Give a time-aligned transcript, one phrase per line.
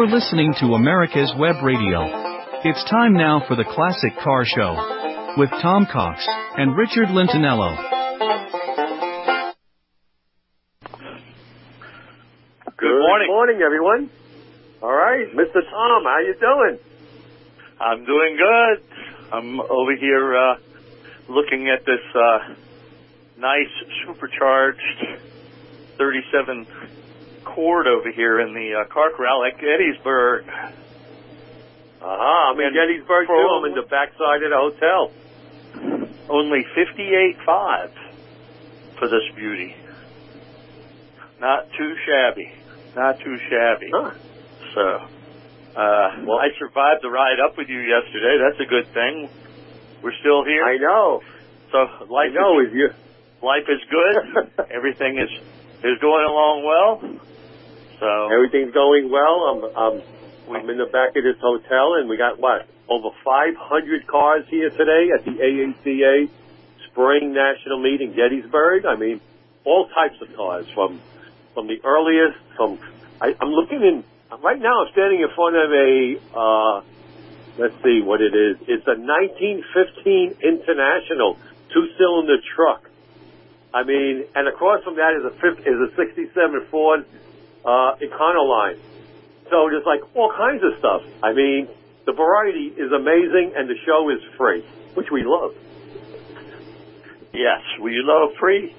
[0.00, 2.00] You're listening to America's Web Radio.
[2.64, 6.26] It's time now for the Classic Car Show with Tom Cox
[6.56, 7.76] and Richard Lentinello.
[12.78, 13.28] Good morning.
[13.28, 14.10] Good morning, everyone.
[14.80, 15.60] All right, Mr.
[15.68, 16.78] Tom, how you doing?
[17.78, 18.82] I'm doing good.
[19.34, 20.54] I'm over here uh,
[21.28, 22.54] looking at this uh,
[23.36, 23.68] nice
[24.06, 24.80] supercharged
[25.98, 26.66] 37
[27.54, 30.44] Cord over here in the uh, car corral at Gettysburg.
[32.02, 33.32] Uh-huh, I'm in Gettysburg too.
[33.34, 35.12] I'm in the backside of the hotel.
[36.28, 37.90] Only 58.5
[38.98, 39.74] for this beauty.
[41.40, 42.52] Not too shabby.
[42.94, 43.90] Not too shabby.
[43.92, 44.10] Huh.
[44.74, 44.82] So,
[45.76, 48.38] uh, well, I survived the ride up with you yesterday.
[48.38, 49.28] That's a good thing.
[50.02, 50.64] We're still here.
[50.64, 51.22] I know.
[51.72, 52.60] so I life know.
[52.60, 52.88] is Is you?
[53.42, 54.66] life is good.
[54.70, 55.30] Everything is
[55.82, 57.20] is going along well.
[58.00, 59.44] So Everything's going well.
[59.44, 60.02] I'm I'm
[60.56, 64.70] I'm in the back of this hotel, and we got what over 500 cars here
[64.70, 66.28] today at the AACA
[66.86, 68.86] Spring National Meet in Gettysburg.
[68.86, 69.20] I mean,
[69.64, 71.00] all types of cars from
[71.52, 72.38] from the earliest.
[72.56, 72.78] From
[73.20, 74.02] I, I'm looking in
[74.42, 74.86] right now.
[74.86, 76.16] I'm standing in front of a.
[76.34, 76.82] Uh,
[77.58, 78.56] let's see what it is.
[78.66, 81.36] It's a 1915 International
[81.68, 82.88] two-cylinder truck.
[83.74, 87.04] I mean, and across from that is a fifth, is a 67 Ford
[87.64, 88.78] uh, Econoline.
[89.50, 91.02] So there's like all kinds of stuff.
[91.22, 91.68] I mean,
[92.06, 94.62] the variety is amazing, and the show is free,
[94.94, 95.54] which we love.
[97.32, 98.74] yes, we love free.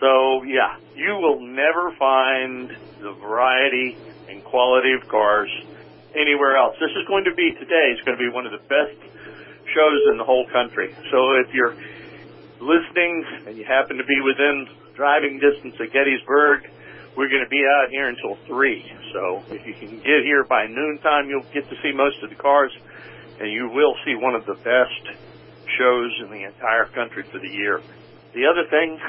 [0.00, 3.96] So yeah, you will never find the variety
[4.28, 5.50] and quality of cars
[6.14, 6.76] anywhere else.
[6.80, 7.94] This is going to be today.
[7.94, 8.98] It's going to be one of the best
[9.74, 10.94] shows in the whole country.
[11.10, 11.76] So if you're
[12.60, 16.68] listening and you happen to be within driving distance of Gettysburg,
[17.18, 18.86] we're going to be out here until three.
[19.12, 22.36] So if you can get here by noontime, you'll get to see most of the
[22.36, 22.70] cars,
[23.40, 25.02] and you will see one of the best
[25.76, 27.82] shows in the entire country for the year.
[28.34, 29.00] The other thing,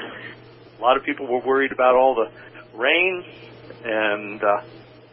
[0.76, 2.28] a lot of people were worried about all the
[2.76, 3.24] rain,
[3.84, 4.62] and uh,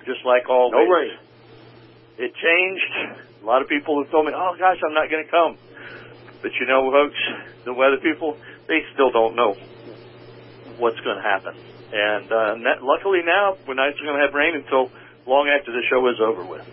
[0.05, 1.11] just like all No rain.
[2.17, 3.21] it changed.
[3.43, 5.57] A lot of people have told me, "Oh gosh, I'm not going to come."
[6.41, 7.19] But you know, folks,
[7.63, 8.37] the weather people,
[8.67, 9.53] they still don't know
[10.79, 11.55] what's going to happen.
[11.93, 14.91] And uh, net, luckily now, we're not going to have rain until
[15.25, 16.65] long after the show is over with.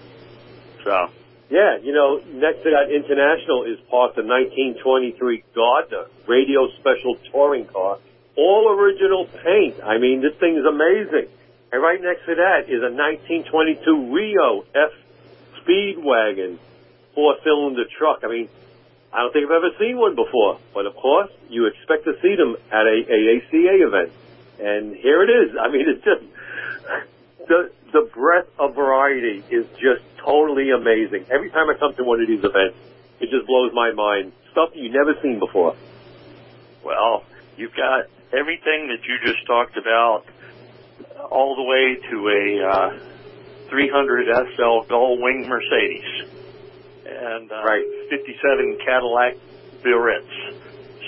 [0.83, 1.11] So,
[1.51, 7.67] Yeah, you know, next to that International is parked a 1923 Gardner Radio Special Touring
[7.67, 7.99] Car,
[8.37, 9.83] all original paint.
[9.83, 11.31] I mean, this thing is amazing.
[11.71, 14.93] And right next to that is a 1922 REO F
[15.63, 16.59] Speedwagon
[17.15, 18.21] four-cylinder truck.
[18.25, 18.49] I mean,
[19.13, 22.35] I don't think I've ever seen one before, but of course, you expect to see
[22.35, 24.13] them at a AACA event.
[24.61, 25.57] And here it is.
[25.61, 26.23] I mean, it's just
[27.49, 31.27] the the breadth of variety is just totally amazing.
[31.31, 32.77] Every time I come to one of these events,
[33.21, 34.33] it just blows my mind.
[34.53, 35.77] Stuff you've never seen before.
[36.85, 37.25] well,
[37.57, 40.25] you've got everything that you just talked about,
[41.31, 44.27] all the way to a uh, 300
[44.57, 46.31] SL Gull Wing Mercedes
[47.07, 47.85] and uh, Right.
[48.11, 49.37] 57 Cadillac
[49.83, 50.27] Biarritz.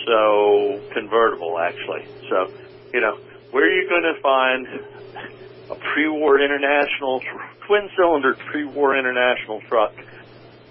[0.06, 2.06] So convertible, actually.
[2.30, 2.52] So,
[2.94, 3.18] you know,
[3.56, 4.66] where are you going to find
[5.70, 7.22] a pre-war international
[7.66, 9.94] twin-cylinder pre-war international truck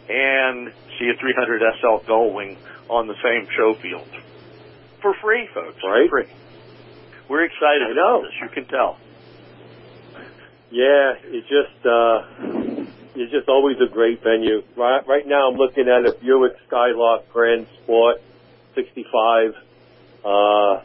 [0.08, 2.58] and see a 300 SL Gullwing
[2.88, 4.08] on the same show field
[5.02, 5.82] for free, folks.
[5.82, 6.08] for Right.
[6.12, 6.28] free.
[7.28, 8.34] We're excited about this.
[8.40, 8.98] You can tell.
[10.70, 12.22] Yeah, it's just uh,
[13.16, 14.62] it's just always a great venue.
[14.78, 18.22] Right, right now, I'm looking at a Buick Skylark Grand Sport
[18.76, 19.56] 65.
[20.24, 20.82] Uh,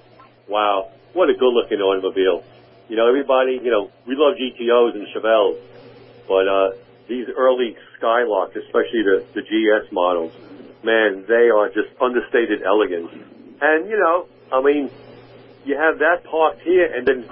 [0.48, 2.44] wow, what a good-looking automobile.
[2.88, 5.58] You know, everybody, you know, we love GTOs and Chevelles,
[6.26, 6.70] but uh,
[7.08, 10.32] these early Skylarks, especially the, the GS models,
[10.82, 13.10] man, they are just understated elegance.
[13.60, 14.90] And you know, I mean,
[15.64, 17.28] you have that parked here, and then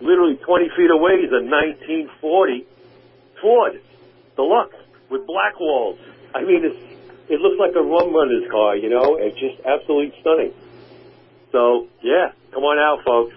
[0.00, 2.66] literally 20 feet away is a 1940
[3.40, 3.80] Ford
[4.36, 4.76] Deluxe
[5.10, 5.98] with black walls.
[6.34, 6.80] I mean, it's,
[7.28, 9.16] it looks like a rum runner's car, you know?
[9.16, 10.52] It's just absolutely stunning.
[11.52, 13.34] So, yeah, come on out, folks.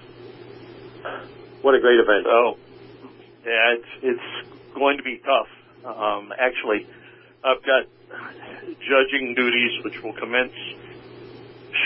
[1.63, 2.23] What a great event.
[2.23, 2.57] So,
[3.43, 4.29] yeah, it's it's
[4.75, 5.49] going to be tough.
[5.83, 6.85] Um, actually,
[7.43, 7.89] I've got
[8.79, 10.53] judging duties, which will commence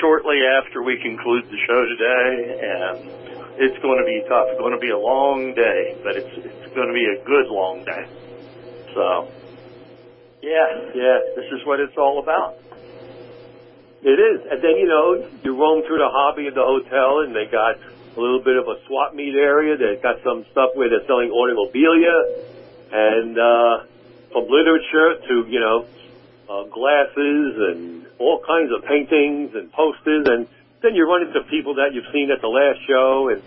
[0.01, 3.09] shortly after we conclude the show today, and
[3.57, 4.47] it's going to be tough.
[4.49, 7.47] It's going to be a long day, but it's it's going to be a good
[7.47, 8.05] long day.
[8.93, 9.31] So,
[10.41, 12.57] yeah, Yeah, this is what it's all about.
[14.03, 14.41] It is.
[14.49, 17.77] And then, you know, you roam through the hobby of the hotel, and they got
[17.77, 19.77] a little bit of a swap meet area.
[19.77, 22.49] They've got some stuff where they're selling automobilia.
[22.91, 23.85] and uh,
[24.31, 25.85] from literature to you know
[26.49, 30.47] uh, glasses and all kinds of paintings and posters, and
[30.81, 33.41] then you run into people that you've seen at the last show, and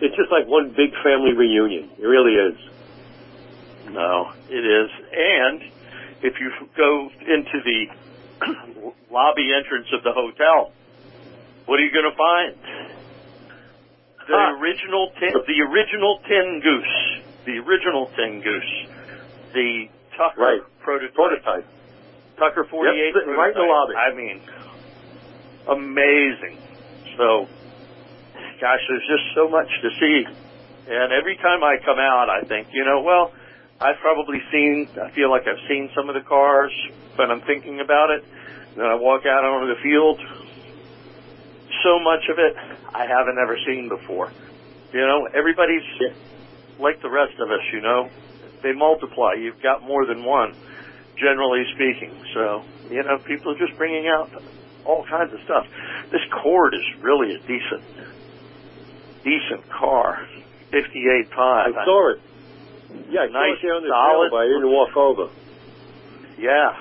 [0.00, 1.90] it's just like one big family reunion.
[1.98, 2.58] It really is.
[3.90, 4.90] No, it is.
[5.12, 5.62] And
[6.22, 7.86] if you go into the
[9.12, 10.72] lobby entrance of the hotel,
[11.66, 12.56] what are you going to find?
[14.26, 14.56] The Huh.
[14.58, 16.96] original tin, the original tin goose,
[17.44, 18.86] the original tin goose,
[19.52, 20.60] the Tucker Right.
[20.80, 21.66] prototype, Prototype.
[22.38, 23.94] Tucker 48 Yep, right in the lobby.
[23.94, 24.40] I mean,
[25.68, 26.58] amazing.
[27.16, 27.46] So,
[28.60, 30.26] gosh, there's just so much to see.
[30.88, 33.32] And every time I come out, I think, you know, well,
[33.80, 36.72] I've probably seen, I feel like I've seen some of the cars,
[37.16, 38.24] but I'm thinking about it.
[38.76, 40.18] Then I walk out onto the field.
[41.82, 42.54] So much of it
[42.94, 44.30] I haven't ever seen before.
[44.92, 46.12] You know, everybody's Yeah.
[46.78, 48.08] like the rest of us, you know.
[48.62, 49.34] They multiply.
[49.34, 50.54] You've got more than one,
[51.16, 52.12] generally speaking.
[52.34, 54.30] So, you know, people are just bringing out
[54.84, 55.66] all kinds of stuff.
[56.10, 57.82] This Cord is really a decent,
[59.24, 60.26] decent car.
[60.72, 61.76] 58.5.
[61.76, 62.20] I saw it.
[63.10, 65.28] Yeah, I saw Nice, it there the solid- trail, but I didn't walk over.
[66.38, 66.76] Yeah,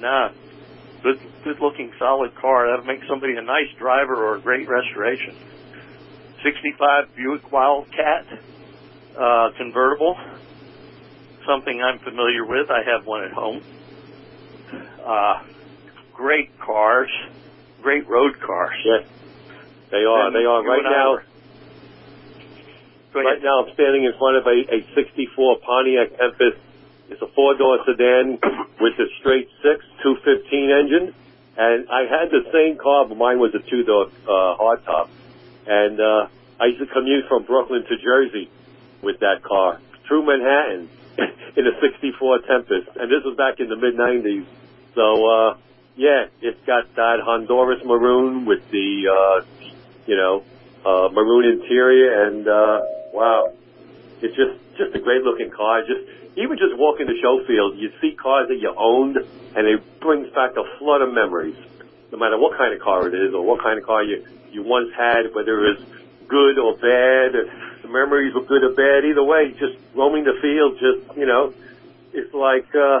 [0.00, 0.30] nah.
[1.06, 2.66] Good, good looking, solid car.
[2.66, 5.36] That'll make somebody a nice driver or a great restoration.
[6.42, 8.26] 65 Buick Wildcat,
[9.16, 10.18] uh, convertible.
[11.46, 12.72] Something I'm familiar with.
[12.72, 13.62] I have one at home.
[15.06, 15.44] Uh,
[16.12, 17.10] great cars.
[17.82, 18.74] Great road cars.
[18.84, 19.06] Yeah,
[19.92, 20.26] they are.
[20.26, 21.18] And They are right now.
[23.12, 26.65] Go Right now, I'm standing in front of a, a 64 Pontiac Tempest.
[27.08, 28.38] It's a four-door sedan
[28.80, 31.14] with a straight six 215 engine,
[31.56, 35.08] and I had the same car, but mine was a two-door uh, hardtop.
[35.66, 36.28] And uh,
[36.60, 38.50] I used to commute from Brooklyn to Jersey
[39.02, 40.88] with that car through Manhattan
[41.56, 44.46] in a 64 Tempest, and this was back in the mid 90s.
[44.94, 45.56] So uh,
[45.96, 49.44] yeah, it's got that Honduras maroon with the uh,
[50.06, 50.44] you know
[50.84, 52.80] uh, maroon interior, and uh,
[53.12, 53.52] wow,
[54.22, 55.82] it's just just a great looking car.
[55.82, 56.00] Just
[56.36, 60.28] even just walking the show field, you see cars that you owned, and it brings
[60.30, 61.56] back a flood of memories.
[62.12, 64.62] No matter what kind of car it is, or what kind of car you you
[64.62, 65.86] once had, whether it was
[66.28, 67.50] good or bad, or
[67.82, 69.04] the memories were good or bad.
[69.04, 71.52] Either way, just roaming the field, just you know,
[72.12, 73.00] it's like uh,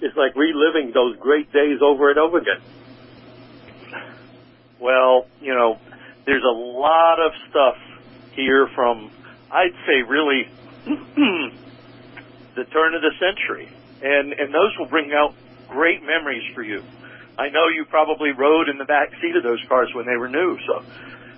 [0.00, 2.60] it's like reliving those great days over and over again.
[4.78, 5.78] Well, you know,
[6.24, 7.76] there's a lot of stuff
[8.32, 9.10] here from,
[9.50, 10.48] I'd say, really
[10.84, 13.68] the turn of the century,
[14.02, 15.34] and and those will bring out
[15.68, 16.82] great memories for you.
[17.38, 20.28] I know you probably rode in the back seat of those cars when they were
[20.28, 20.82] new, so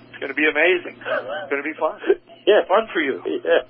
[0.08, 0.96] it's going to be amazing.
[0.96, 2.00] It's going to be fun.
[2.46, 2.64] Yeah.
[2.66, 3.22] Fun for you.
[3.44, 3.60] Yeah.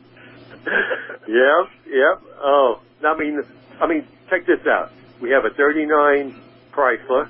[1.27, 2.23] yep, yep.
[2.39, 3.43] Oh, I mean,
[3.81, 4.93] I mean, check this out.
[5.21, 6.41] We have a 39
[6.73, 7.29] Chrysler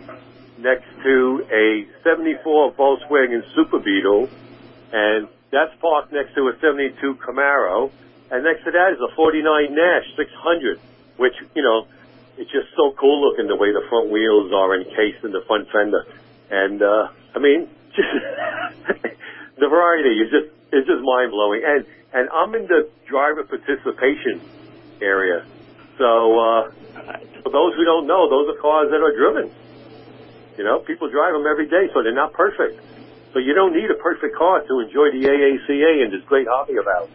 [0.58, 4.28] next to a 74 Volkswagen Super Beetle,
[4.92, 7.90] and that's parked next to a 72 Camaro,
[8.30, 10.80] and next to that is a 49 Nash 600,
[11.16, 11.86] which, you know,
[12.38, 15.68] it's just so cool looking the way the front wheels are encased in the front
[15.70, 16.06] fender.
[16.50, 18.08] And, uh, I mean, just
[19.58, 21.62] the variety is just, is just mind blowing.
[21.66, 24.40] And, and I'm in the driver participation
[25.02, 25.44] area.
[25.98, 26.70] So, uh,
[27.42, 29.50] for those who don't know, those are cars that are driven.
[30.56, 32.80] You know, people drive them every day, so they're not perfect.
[33.32, 36.76] So you don't need a perfect car to enjoy the AACA and this great hobby
[36.76, 37.10] of ours.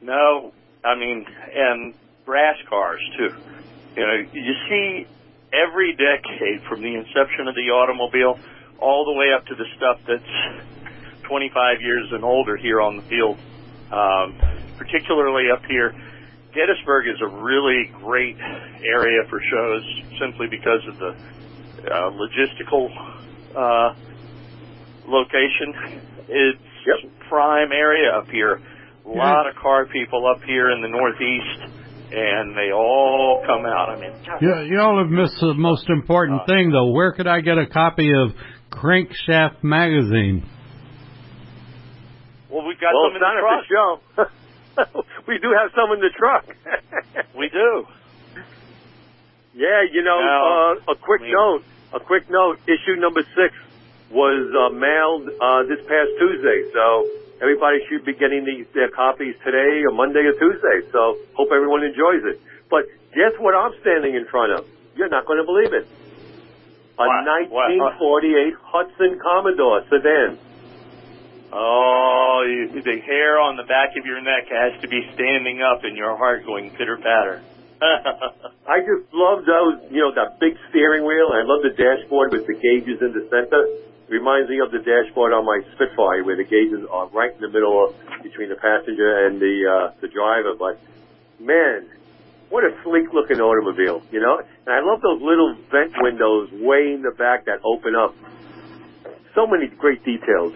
[0.00, 0.52] No,
[0.84, 3.34] I mean, and brass cars too.
[3.96, 5.06] You know, you see
[5.52, 8.38] every decade from the inception of the automobile
[8.78, 13.02] all the way up to the stuff that's 25 years and older here on the
[13.02, 13.38] field.
[13.90, 14.38] Um,
[14.76, 15.94] particularly up here,
[16.52, 19.84] Gettysburg is a really great area for shows
[20.18, 21.16] simply because of the
[21.90, 22.90] uh, logistical
[23.54, 23.94] uh,
[25.06, 25.74] location.
[26.28, 27.10] It's Yep.
[27.28, 28.60] prime area up here.
[29.04, 31.60] A lot of car people up here in the Northeast,
[32.12, 33.88] and they all come out.
[33.90, 36.90] I mean, yeah, You, you all have missed the most important thing, though.
[36.92, 38.32] Where could I get a copy of
[38.70, 40.42] Crankshaft magazine?
[42.50, 44.00] well, we've got well, some in the truck.
[44.16, 45.04] the show.
[45.26, 46.46] we do have some in the truck.
[47.36, 47.84] We do.
[49.54, 51.62] Yeah, you know, Now, uh, a quick I mean- note.
[51.94, 52.58] A quick note.
[52.66, 53.54] Issue number six
[54.10, 57.08] was uh, mailed uh, this past Tuesday, so
[57.42, 60.86] everybody should be getting the, their copies today or Monday or Tuesday.
[60.92, 62.40] So hope everyone enjoys it.
[62.70, 64.66] But guess what I'm standing in front of?
[64.94, 65.86] You're not going to believe it.
[66.98, 67.26] A What?
[67.50, 67.68] What?
[68.00, 70.38] 1948 Hudson Commodore sedan.
[71.52, 75.84] Oh, you, the hair on the back of your neck has to be standing up
[75.84, 77.42] and your heart going pitter patter.
[78.66, 81.28] I just love those, you know, that big steering wheel.
[81.28, 83.85] I love the dashboard with the gauges in the center.
[84.08, 87.48] Reminds me of the dashboard on my Spitfire where the gauges are right in the
[87.48, 90.54] middle of, between the passenger and the, uh, the driver.
[90.56, 90.78] But
[91.40, 91.90] man,
[92.48, 94.38] what a sleek looking automobile, you know?
[94.38, 98.14] And I love those little vent windows way in the back that open up.
[99.34, 100.54] So many great details.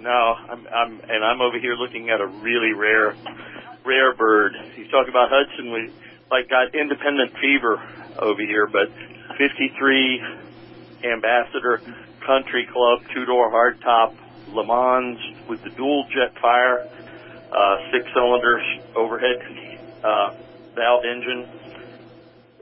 [0.00, 3.14] No, I'm, I'm, and I'm over here looking at a really rare,
[3.84, 4.52] rare bird.
[4.76, 5.92] You talk about Hudson, we
[6.30, 7.80] like got independent fever
[8.18, 8.90] over here, but
[9.38, 10.22] 53
[11.04, 11.80] Ambassador
[12.26, 14.14] Country Club two door hardtop
[14.48, 15.18] Le Mans
[15.48, 16.86] with the dual jet fire,
[17.52, 18.62] uh, six cylinders
[18.94, 19.36] overhead
[20.02, 20.30] uh,
[20.74, 21.48] valve engine.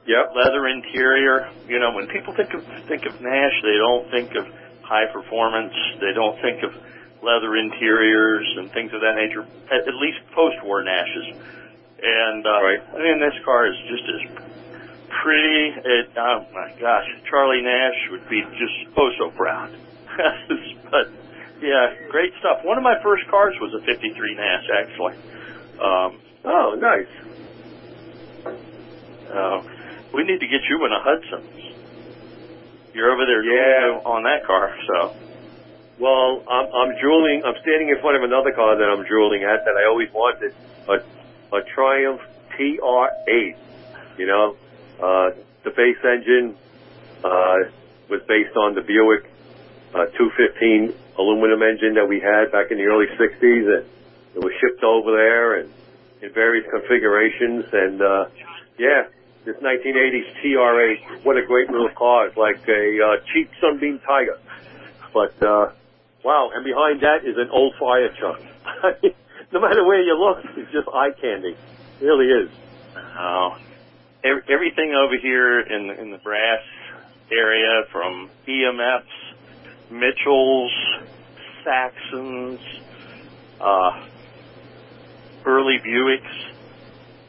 [0.06, 0.33] Yep.
[0.37, 1.50] Leather interior.
[1.68, 4.47] You know, when people think of think of Nash, they don't think of
[4.83, 5.73] high performance.
[6.00, 6.75] They don't think of
[7.23, 11.33] leather interiors and things of that nature, at, at least post-war Nashes.
[12.04, 12.80] And uh, Right.
[12.92, 14.53] I mean, this car is just as
[15.23, 15.75] pretty.
[15.85, 19.71] It, oh my gosh, Charlie Nash would be just oh so proud.
[20.90, 21.06] but
[21.62, 22.64] yeah, great stuff.
[22.64, 25.14] One of my first cars was a '53 Nash, actually.
[25.80, 27.09] Um, Oh, nice.
[29.33, 29.62] uh,
[30.12, 31.49] we need to get you in a Hudson.
[32.92, 33.99] You're over there Yeah.
[34.04, 35.16] on that car, so
[35.99, 37.42] Well, I'm, I'm drooling.
[37.44, 40.52] I'm standing in front of another car that I'm drooling at that I always wanted,
[40.88, 42.21] a, a Triumph
[42.59, 43.56] TR8.
[44.18, 44.56] You know,
[45.00, 45.30] uh,
[45.64, 46.56] the base engine
[47.24, 47.70] uh,
[48.10, 49.24] was based on the Buick
[49.94, 53.86] uh, 215 aluminum engine that we had back in the early 60s, and
[54.34, 55.70] it was shipped over there and
[56.22, 57.64] in various configurations.
[57.72, 58.24] And uh,
[58.78, 59.06] yeah,
[59.44, 62.28] this 1980s TR8, what a great little car!
[62.28, 64.38] It's like a uh, cheap Sunbeam Tiger.
[65.12, 65.70] But uh,
[66.24, 68.40] wow, and behind that is an old fire truck.
[69.52, 71.56] no matter where you look, it's just eye candy.
[72.00, 72.50] It really is.
[72.96, 73.63] Ev-
[74.25, 76.62] everything over here in the, in the brass
[77.31, 80.73] area, from EMFs, Mitchells,
[81.62, 82.61] Saxons,
[83.61, 84.07] uh,
[85.45, 86.52] early Buicks,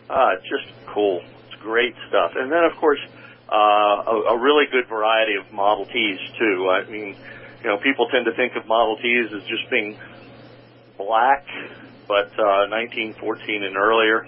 [0.10, 1.22] uh, just cool.
[1.48, 2.32] It's great stuff.
[2.36, 3.00] And then, of course,
[3.52, 6.70] uh, a, a really good variety of Model Ts too.
[6.70, 7.16] I mean,
[7.62, 9.98] you know, people tend to think of Model Ts as just being
[10.98, 11.46] black,
[12.08, 14.28] but uh, 1914 and earlier.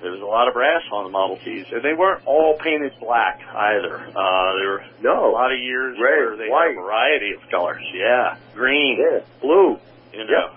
[0.00, 2.92] There was a lot of brass on the Model Ts, and they weren't all painted
[3.00, 3.96] black either.
[3.98, 6.68] Uh, there were a lot of years Red, where they white.
[6.68, 7.82] had a variety of colors.
[7.92, 8.98] Yeah, green.
[9.00, 9.78] Yeah, blue.
[10.12, 10.54] You know.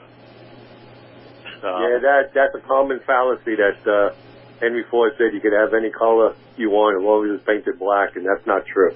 [1.61, 4.13] So, yeah, that that's a common fallacy that uh,
[4.59, 7.79] Henry Ford said you could have any color you want as long as it's painted
[7.79, 8.95] black, and that's not true.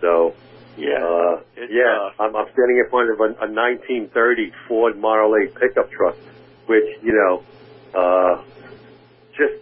[0.00, 0.34] So,
[0.76, 0.96] yeah.
[1.04, 5.34] uh, It's, yeah, uh, I'm, I'm standing in front of a, a 1930 Ford Model
[5.34, 6.16] A pickup truck,
[6.66, 7.44] which you know,
[7.98, 8.42] uh,
[9.38, 9.54] just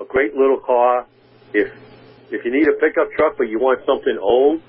[0.00, 1.06] a great little car.
[1.52, 1.72] If
[2.30, 4.60] if you need a pickup truck but you want something old,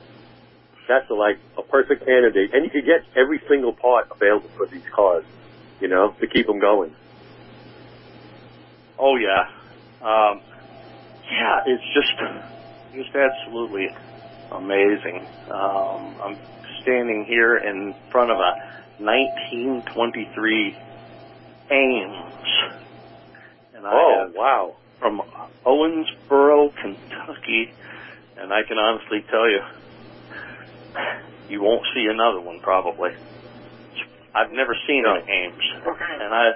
[0.87, 4.85] that's like a perfect candidate, and you could get every single part available for these
[4.93, 5.25] cars,
[5.81, 6.93] you know, to keep them going.
[8.97, 9.49] Oh yeah,
[10.01, 10.41] um,
[11.29, 11.59] yeah.
[11.65, 12.13] It's just,
[12.93, 13.89] just absolutely
[14.51, 15.25] amazing.
[15.51, 16.37] Um, I'm
[16.81, 18.53] standing here in front of a
[19.03, 20.77] 1923
[21.71, 22.84] Ames,
[23.75, 24.75] and I Oh have wow!
[24.99, 25.21] from
[25.65, 27.71] Owensboro, Kentucky,
[28.37, 29.61] and I can honestly tell you,
[31.49, 33.11] you won't see another one probably.
[34.33, 35.15] I've never seen No.
[35.15, 35.63] an Ames,
[36.21, 36.51] and I,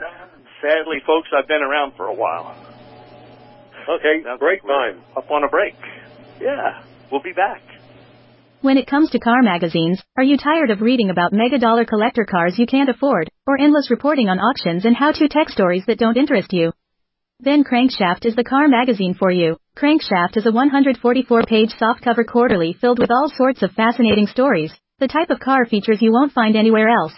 [0.61, 2.55] sadly, folks, I've been around for a while.
[3.89, 5.01] Okay, Sounds break like we're time.
[5.17, 5.75] Up on a break.
[6.41, 7.61] Yeah, we'll be back.
[8.61, 12.25] When it comes to car magazines, are you tired of reading about mega dollar collector
[12.25, 15.97] cars you can't afford, or endless reporting on auctions and how to tech stories that
[15.97, 16.73] don't interest you?
[17.41, 19.55] Then Crankshaft is the car magazine for you.
[19.77, 25.07] Crankshaft is a 144 page softcover quarterly filled with all sorts of fascinating stories, the
[25.07, 27.13] type of car features you won't find anywhere else.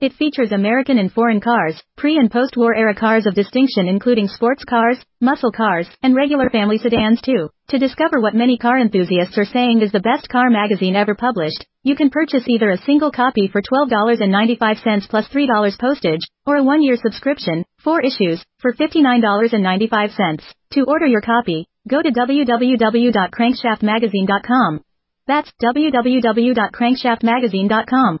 [0.00, 4.26] It features American and foreign cars, pre and post war era cars of distinction including
[4.26, 7.50] sports cars, muscle cars, and regular family sedans too.
[7.68, 11.66] To discover what many car enthusiasts are saying is the best car magazine ever published,
[11.84, 16.82] you can purchase either a single copy for $12.95 plus $3 postage, or a one
[16.82, 20.40] year subscription, four issues, for $59.95.
[20.72, 24.80] To order your copy, go to www.crankshaftmagazine.com.
[25.26, 28.20] That's www.crankshaftmagazine.com.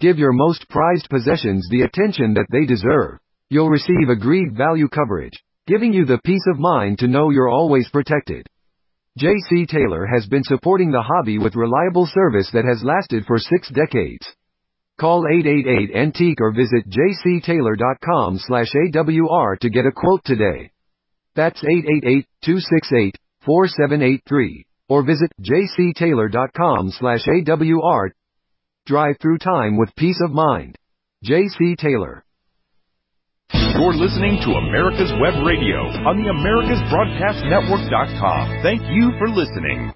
[0.00, 3.18] Give your most prized possessions the attention that they deserve.
[3.50, 7.88] You'll receive agreed value coverage, giving you the peace of mind to know you're always
[7.88, 8.46] protected.
[9.18, 9.66] J.C.
[9.66, 14.24] Taylor has been supporting the hobby with reliable service that has lasted for six decades.
[15.00, 20.70] Call 888-ANTIQUE or visit jctaylor.com slash AWR to get a quote today.
[21.34, 21.60] That's
[22.44, 28.10] 888-268-4783 or visit jctaylor.com slash AWR
[28.88, 30.78] Drive through time with peace of mind.
[31.22, 31.76] J.C.
[31.76, 32.24] Taylor.
[33.52, 35.76] You're listening to America's Web Radio
[36.08, 38.62] on the AmericasBroadcastNetwork.com.
[38.62, 39.92] Thank you for listening.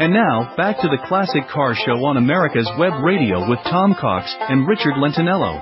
[0.00, 4.34] And now, back to the Classic Car Show on America's Web Radio with Tom Cox
[4.48, 5.60] and Richard Lentinello.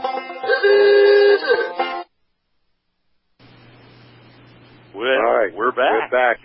[4.94, 6.12] Well, All right, we're back.
[6.12, 6.38] We're back.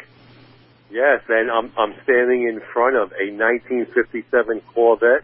[0.98, 5.22] Yes, and I'm I'm standing in front of a 1957 Corvette.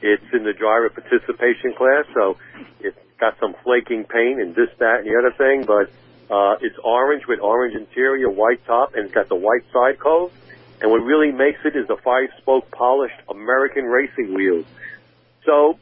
[0.00, 2.38] It's in the driver participation class, so
[2.80, 5.66] it's got some flaking paint and this, that, and the other thing.
[5.66, 5.92] But
[6.34, 10.32] uh, it's orange with orange interior, white top, and it's got the white side cove.
[10.80, 14.64] And what really makes it is the five-spoke polished American racing wheels.
[15.44, 15.78] So,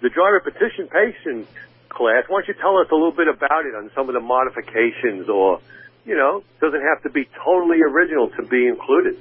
[0.00, 1.46] the driver participation
[1.90, 2.24] class.
[2.26, 5.28] Why don't you tell us a little bit about it on some of the modifications
[5.28, 5.60] or
[6.04, 9.16] you know, doesn't have to be totally original to be included.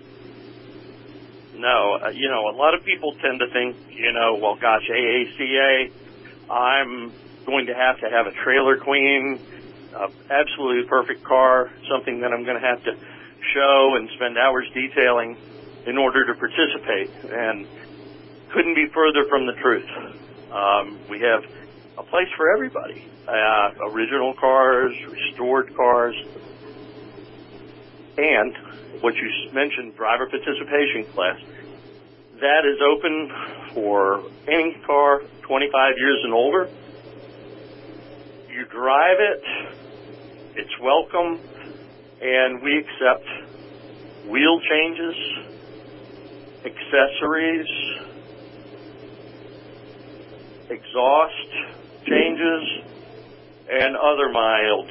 [1.55, 4.83] No, uh, you know, a lot of people tend to think, you know, well, gosh,
[4.89, 5.91] AACA,
[6.49, 7.11] I'm
[7.45, 9.39] going to have to have a trailer queen,
[9.95, 12.97] a absolutely perfect car, something that I'm going to have to
[13.53, 15.37] show and spend hours detailing
[15.85, 17.11] in order to participate.
[17.31, 17.67] And
[18.51, 19.89] couldn't be further from the truth.
[20.51, 21.43] Um, we have
[21.97, 23.03] a place for everybody.
[23.27, 26.15] Uh, original cars, restored cars,
[28.17, 28.55] and
[29.01, 31.39] what you mentioned, driver participation class,
[32.39, 33.31] that is open
[33.73, 36.69] for any car 25 years and older.
[38.49, 39.43] You drive it,
[40.55, 41.39] it's welcome,
[42.21, 43.25] and we accept
[44.27, 45.15] wheel changes,
[46.65, 47.67] accessories,
[50.69, 51.49] exhaust
[52.05, 52.83] changes,
[53.69, 54.89] and other mild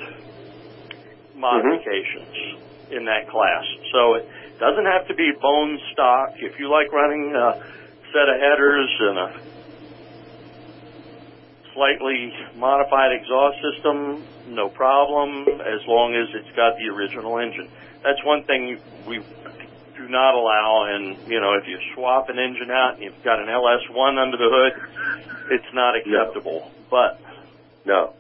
[1.37, 2.35] modifications.
[2.35, 3.65] Mm-hmm in that class.
[3.93, 4.29] So it
[4.59, 6.35] doesn't have to be bone stock.
[6.37, 7.59] If you like running a
[8.13, 9.29] set of headers and a
[11.75, 17.69] slightly modified exhaust system, no problem, as long as it's got the original engine.
[18.05, 19.19] That's one thing we
[19.97, 23.39] do not allow, and you know, if you swap an engine out and you've got
[23.39, 24.73] an LS1 under the hood,
[25.51, 26.61] it's not acceptable.
[26.61, 26.87] No.
[26.91, 27.21] But
[27.85, 28.15] no,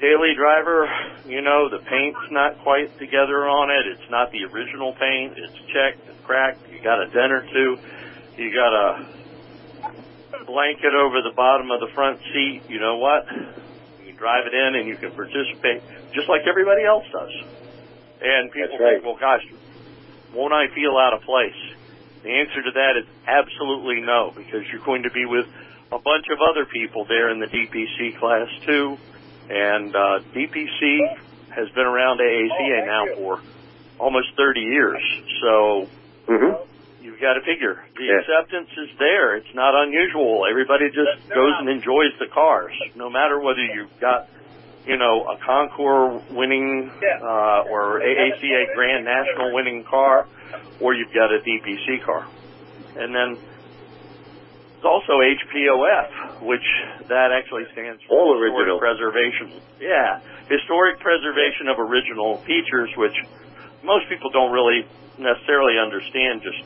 [0.00, 0.88] daily driver,
[1.26, 3.86] you know, the paint's not quite together on it.
[3.86, 5.36] It's not the original paint.
[5.36, 6.68] It's checked, it's cracked.
[6.72, 7.78] You got a dent or two.
[8.36, 12.62] You got a blanket over the bottom of the front seat.
[12.68, 13.28] You know what?
[14.04, 15.82] You drive it in and you can participate
[16.14, 17.32] just like everybody else does.
[18.22, 18.96] And people right.
[18.96, 19.44] think, well, gosh,
[20.32, 21.56] won't I feel out of place?
[22.22, 25.46] The answer to that is absolutely no, because you're going to be with
[25.92, 28.98] a bunch of other people there in the DPC class too
[29.50, 31.18] and uh, DPC
[31.50, 33.40] has been around AACA now for
[33.98, 35.02] almost 30 years.
[35.42, 35.88] So
[36.28, 37.04] mm-hmm.
[37.04, 38.20] you've got to figure the yeah.
[38.20, 39.36] acceptance is there.
[39.36, 40.46] It's not unusual.
[40.48, 44.28] Everybody just goes and enjoys the cars, no matter whether you've got
[44.86, 46.90] you know, a Concours winning
[47.22, 50.26] uh, or AACA Grand National winning car,
[50.80, 52.26] or you've got a DPC car.
[52.96, 53.38] And then
[54.80, 56.64] it's also HPOF, which
[57.08, 58.78] that actually stands for All Historic original.
[58.78, 59.52] Preservation.
[59.78, 63.12] Yeah, Historic Preservation of Original Features, which
[63.84, 64.88] most people don't really
[65.18, 66.64] necessarily understand just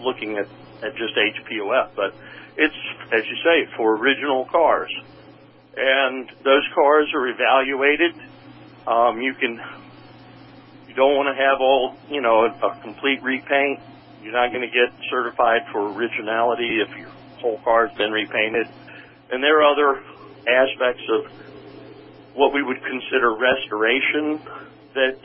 [0.00, 0.48] looking at,
[0.82, 2.14] at just HPOF, but
[2.56, 2.80] it's,
[3.12, 4.90] as you say, for original cars.
[5.76, 8.14] And those cars are evaluated.
[8.86, 9.60] Um, you can,
[10.88, 13.80] you don't want to have all, you know, a, a complete repaint
[14.22, 18.66] you're not going to get certified for originality if your whole car's been repainted.
[19.30, 20.02] And there are other
[20.48, 21.30] aspects of
[22.34, 24.40] what we would consider restoration
[24.94, 25.18] that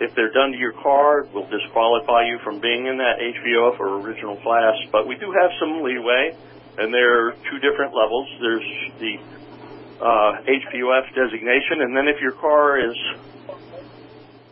[0.00, 4.00] if they're done to your car will disqualify you from being in that HPOF or
[4.00, 4.74] original class.
[4.90, 6.34] But we do have some leeway.
[6.78, 8.28] and there are two different levels.
[8.40, 8.64] There's
[8.98, 9.18] the
[10.00, 12.96] uh, HPOF designation, and then if your car is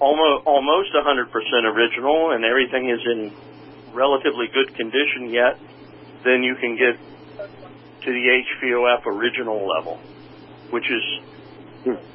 [0.01, 1.31] almost almost 100%
[1.65, 3.33] original and everything is in
[3.93, 5.59] relatively good condition yet,
[6.25, 6.97] then you can get
[8.05, 9.99] to the HPOF original level,
[10.71, 11.03] which is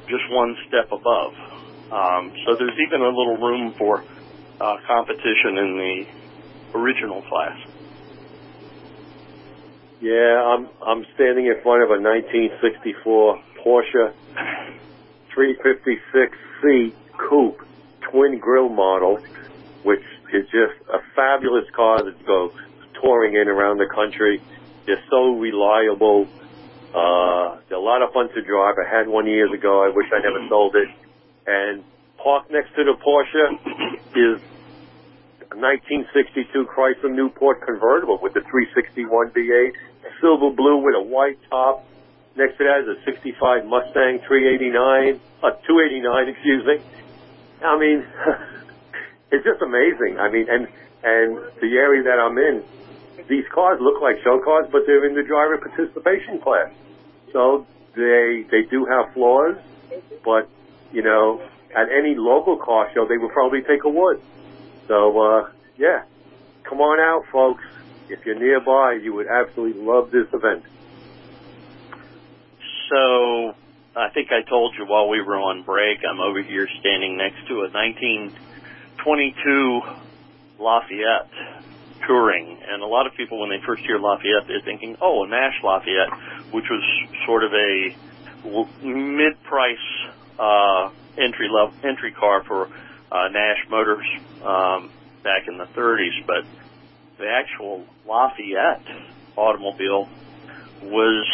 [0.08, 1.34] just one step above.
[1.92, 4.02] Um, so there's even a little room for
[4.60, 7.58] uh, competition in the original class.
[10.00, 14.12] Yeah, I'm I'm standing in front of a 1964 Porsche
[15.34, 17.64] 356C coupe
[18.10, 19.18] twin grill model,
[19.82, 22.52] which is just a fabulous car that goes
[23.00, 24.42] touring in around the country.
[24.86, 26.26] They're so reliable.
[26.94, 28.76] Uh, they're a lot of fun to drive.
[28.78, 29.84] I had one years ago.
[29.84, 30.88] I wish I never sold it.
[31.46, 31.84] And
[32.22, 33.60] parked next to the Porsche
[34.16, 34.40] is
[35.52, 39.72] a 1962 Chrysler Newport convertible with the 361 V8,
[40.20, 41.86] silver blue with a white top.
[42.36, 46.76] Next to that is a 65 Mustang 389, uh, 289, excuse me.
[47.64, 48.04] I mean,
[49.32, 50.18] it's just amazing.
[50.18, 50.68] I mean, and
[51.02, 52.62] and the area that I'm in,
[53.28, 56.70] these cars look like show cars, but they're in the driver participation class.
[57.32, 59.56] So they they do have flaws,
[60.24, 60.48] but
[60.92, 61.42] you know,
[61.74, 64.20] at any local car show, they would probably take a wood.
[64.86, 66.04] So uh, yeah,
[66.62, 67.64] come on out, folks.
[68.08, 70.64] If you're nearby, you would absolutely love this event.
[72.90, 73.54] So
[73.96, 77.46] I think I told you while we were on break, I'm over here standing next
[77.46, 79.82] to a 1922
[80.58, 81.30] Lafayette
[82.04, 82.58] touring.
[82.68, 85.62] And a lot of people, when they first hear Lafayette, they're thinking, oh, a Nash
[85.62, 86.10] Lafayette,
[86.50, 86.82] which was
[87.24, 87.94] sort of a
[88.84, 89.78] mid-price
[90.40, 92.68] uh, entry level entry car for
[93.12, 94.04] uh, Nash Motors
[94.42, 94.90] um,
[95.22, 96.26] back in the 30s.
[96.26, 96.44] But
[97.18, 98.82] the actual Lafayette
[99.36, 100.08] automobile
[100.82, 101.28] was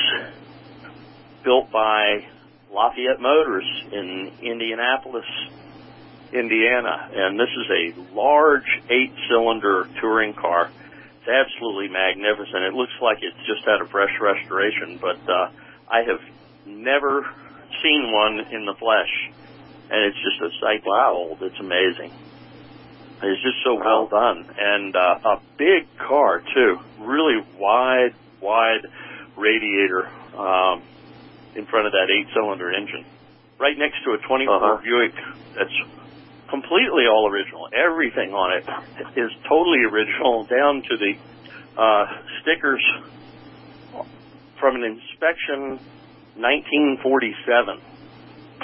[1.42, 2.26] built by
[2.72, 5.26] Lafayette Motors in Indianapolis,
[6.32, 10.70] Indiana, and this is a large eight-cylinder touring car.
[11.20, 12.62] It's absolutely magnificent.
[12.62, 15.50] It looks like it's just had a fresh restoration, but uh,
[15.90, 16.20] I have
[16.64, 17.26] never
[17.82, 19.30] seen one in the flesh,
[19.90, 21.38] and it's just a sight behold.
[21.42, 22.12] It's amazing.
[23.22, 26.78] It's just so well done, and uh, a big car too.
[27.00, 28.86] Really wide, wide
[29.36, 30.08] radiator.
[30.38, 30.82] Um,
[31.54, 33.04] in front of that eight-cylinder engine,
[33.58, 34.82] right next to a 24 Uh-huh.
[34.82, 35.14] Buick
[35.56, 35.74] that's
[36.48, 37.68] completely all original.
[37.72, 38.64] Everything on it
[39.18, 41.12] is totally original, down to the
[41.80, 42.06] uh,
[42.42, 42.82] stickers
[44.58, 45.78] from an inspection
[46.36, 47.80] 1947.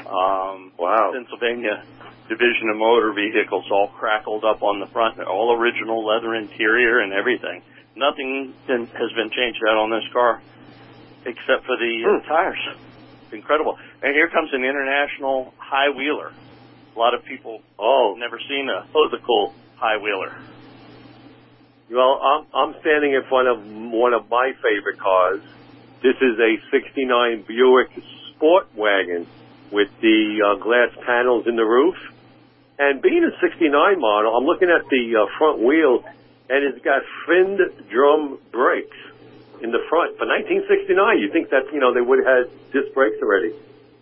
[0.07, 1.12] Um, Wow.
[1.14, 1.83] Pennsylvania
[2.29, 7.12] Division of Motor Vehicles all crackled up on the front, all original leather interior and
[7.12, 7.62] everything.
[7.94, 10.42] Nothing has been changed out on this car
[11.27, 12.59] except for the uh, tires.
[13.25, 13.77] It's incredible.
[14.03, 16.33] And here comes an international high wheeler.
[16.95, 20.33] A lot of people Oh, have never seen a physical high wheeler.
[21.91, 23.62] Well, I'm I'm standing in front of
[23.93, 25.41] one of my favorite cars.
[26.03, 27.91] This is a '69 Buick
[28.31, 29.27] Sport Wagon
[29.71, 31.95] with the uh, glass panels in the roof.
[32.79, 36.03] And being a '69 model, I'm looking at the uh, front wheel,
[36.51, 37.61] and it's got finned
[37.91, 38.97] drum brakes
[39.62, 40.16] in the front.
[40.19, 43.53] For 1969, you think that you know they would have had disc brakes already,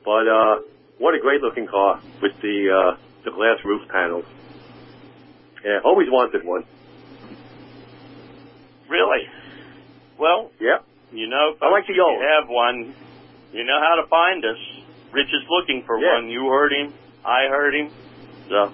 [0.04, 0.60] but uh,
[0.98, 4.24] what a great looking car with the uh, the glass roof panels.
[5.64, 6.64] Yeah, always wanted one.
[8.88, 9.26] Really?
[10.18, 10.84] Well, Yep.
[11.12, 12.20] you know, I like the if old.
[12.20, 12.94] you have one,
[13.52, 14.58] you know how to find us.
[15.12, 16.14] Rich is looking for Yeah.
[16.14, 16.28] one.
[16.28, 16.92] You heard him.
[17.24, 17.90] I heard him.
[18.48, 18.70] So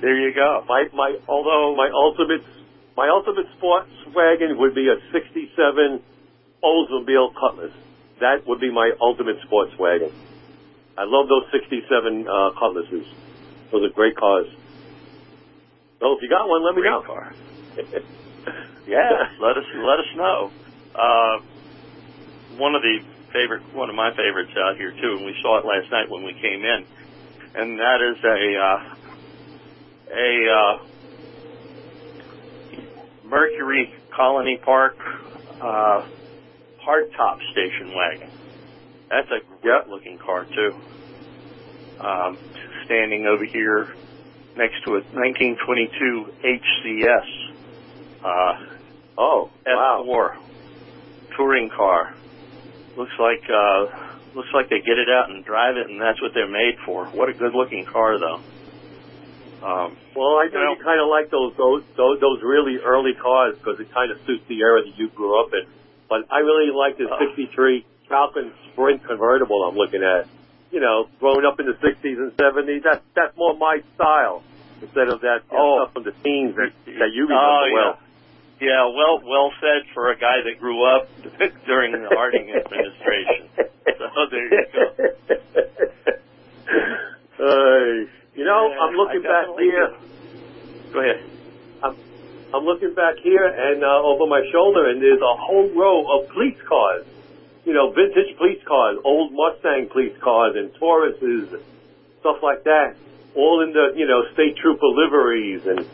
[0.00, 0.64] there you go.
[0.68, 2.42] My my Although my ultimate
[2.96, 6.00] my ultimate sports wagon would be a '67
[6.62, 7.72] Oldsmobile Cutlass.
[8.20, 10.10] That would be my ultimate sports wagon.
[10.96, 13.06] I love those '67 uh, Cutlasses.
[13.70, 14.46] Those are great cars.
[16.00, 17.02] So if you got one, let me Great know.
[17.02, 17.32] car.
[18.88, 20.50] Yeah, let us let us know.
[20.94, 21.40] Uh,
[22.56, 23.00] one of the
[23.34, 26.24] favorite, one of my favorites out here too, and we saw it last night when
[26.24, 26.86] we came in,
[27.54, 28.94] and that is a uh,
[30.16, 30.78] a uh,
[33.24, 34.96] Mercury Colony Park
[35.60, 36.06] uh,
[36.84, 38.30] hardtop station wagon.
[39.10, 40.74] That's a great looking car too.
[42.00, 42.38] Um,
[42.84, 43.88] standing over here
[44.56, 47.52] next to a 1922 HCS.
[48.24, 48.66] Uh,
[49.16, 50.36] oh, F4
[51.36, 52.14] touring car.
[52.96, 53.86] Looks like uh,
[54.34, 57.06] looks like they get it out and drive it, and that's what they're made for.
[57.06, 58.40] What a good looking car, though.
[59.62, 63.56] Um, Well, I know you kind of like those those those, those really early cars
[63.56, 65.66] because it kind of suits the era that you grew up in.
[66.08, 70.26] But I really like this '63 Falcon Sprint convertible I'm looking at.
[70.70, 74.42] You know, growing up in the '60s and '70s, that's that's more my style
[74.82, 75.84] instead of that Oh.
[75.84, 77.98] stuff from the teens that that you remember Oh, well.
[78.60, 81.08] Yeah, well, well said for a guy that grew up
[81.66, 83.48] during the Harding administration.
[83.56, 85.04] So there you go.
[87.40, 89.94] Uh, you know, Yeah, I'm looking back here.
[90.92, 91.22] Go ahead.
[91.82, 91.96] I'm
[92.52, 96.58] looking back here and uh, over my shoulder, and there's a whole row of police
[96.68, 97.04] cars.
[97.64, 101.62] You know, vintage police cars, old Mustang police cars, and Tauruses, and
[102.20, 102.96] stuff like that.
[103.36, 105.66] All in the, you know, state trooper liveries.
[105.66, 105.84] And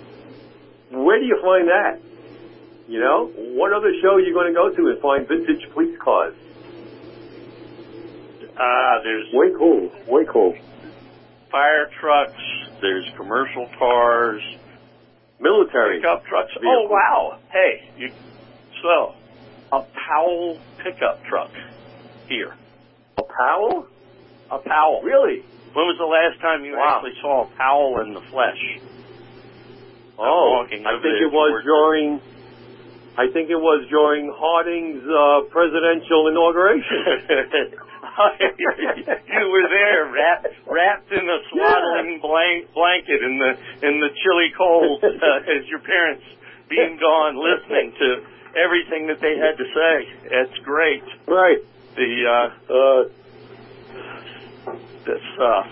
[1.05, 2.01] where do you find that?
[2.87, 3.27] You know,
[3.59, 6.35] what other show are you going to go to and find vintage police cars?
[8.57, 9.91] Ah, there's Way cool.
[10.07, 10.55] Way cool.
[11.51, 12.41] fire trucks.
[12.81, 14.43] There's commercial cars,
[15.45, 16.01] Military.
[16.01, 16.51] pickup trucks.
[16.65, 17.39] Oh wow!
[17.53, 18.09] Hey, you,
[18.83, 19.15] so
[19.71, 21.51] a Powell pickup truck
[22.29, 22.55] here.
[23.19, 23.87] A Powell?
[24.51, 25.03] A Powell.
[25.05, 25.45] Really?
[25.75, 26.97] When was the last time you Wow.
[26.97, 28.63] actually saw a Powell in the flesh?
[30.19, 30.83] Oh, I think
[31.21, 32.21] it was during.
[33.17, 37.79] I think it was during Harding's uh, presidential inauguration.
[38.41, 43.53] you were there, wrapped wrapped in a swaddling blank, blanket in the
[43.87, 45.09] in the chilly cold, uh,
[45.59, 46.25] as your parents
[46.69, 48.25] beamed on, listening to
[48.57, 50.09] everything that they had to say.
[50.31, 51.03] It's great.
[51.27, 51.59] right.
[51.97, 53.05] The uh, Uh,
[55.05, 55.63] this uh,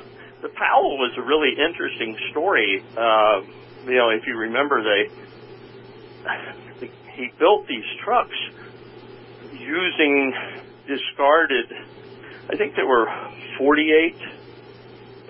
[0.42, 2.84] the Powell was a really interesting story.
[2.96, 3.40] Uh,
[3.86, 5.10] you know, if you remember, they
[7.14, 8.36] he built these trucks
[9.52, 10.34] using
[10.86, 11.72] discarded.
[12.50, 13.06] I think there were
[13.58, 14.16] 48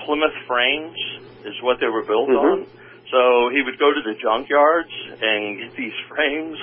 [0.04, 0.98] Plymouth frames
[1.44, 2.38] is what they were built Mhm.
[2.42, 2.66] on.
[3.10, 6.58] So he would go to the junkyards and get these frames,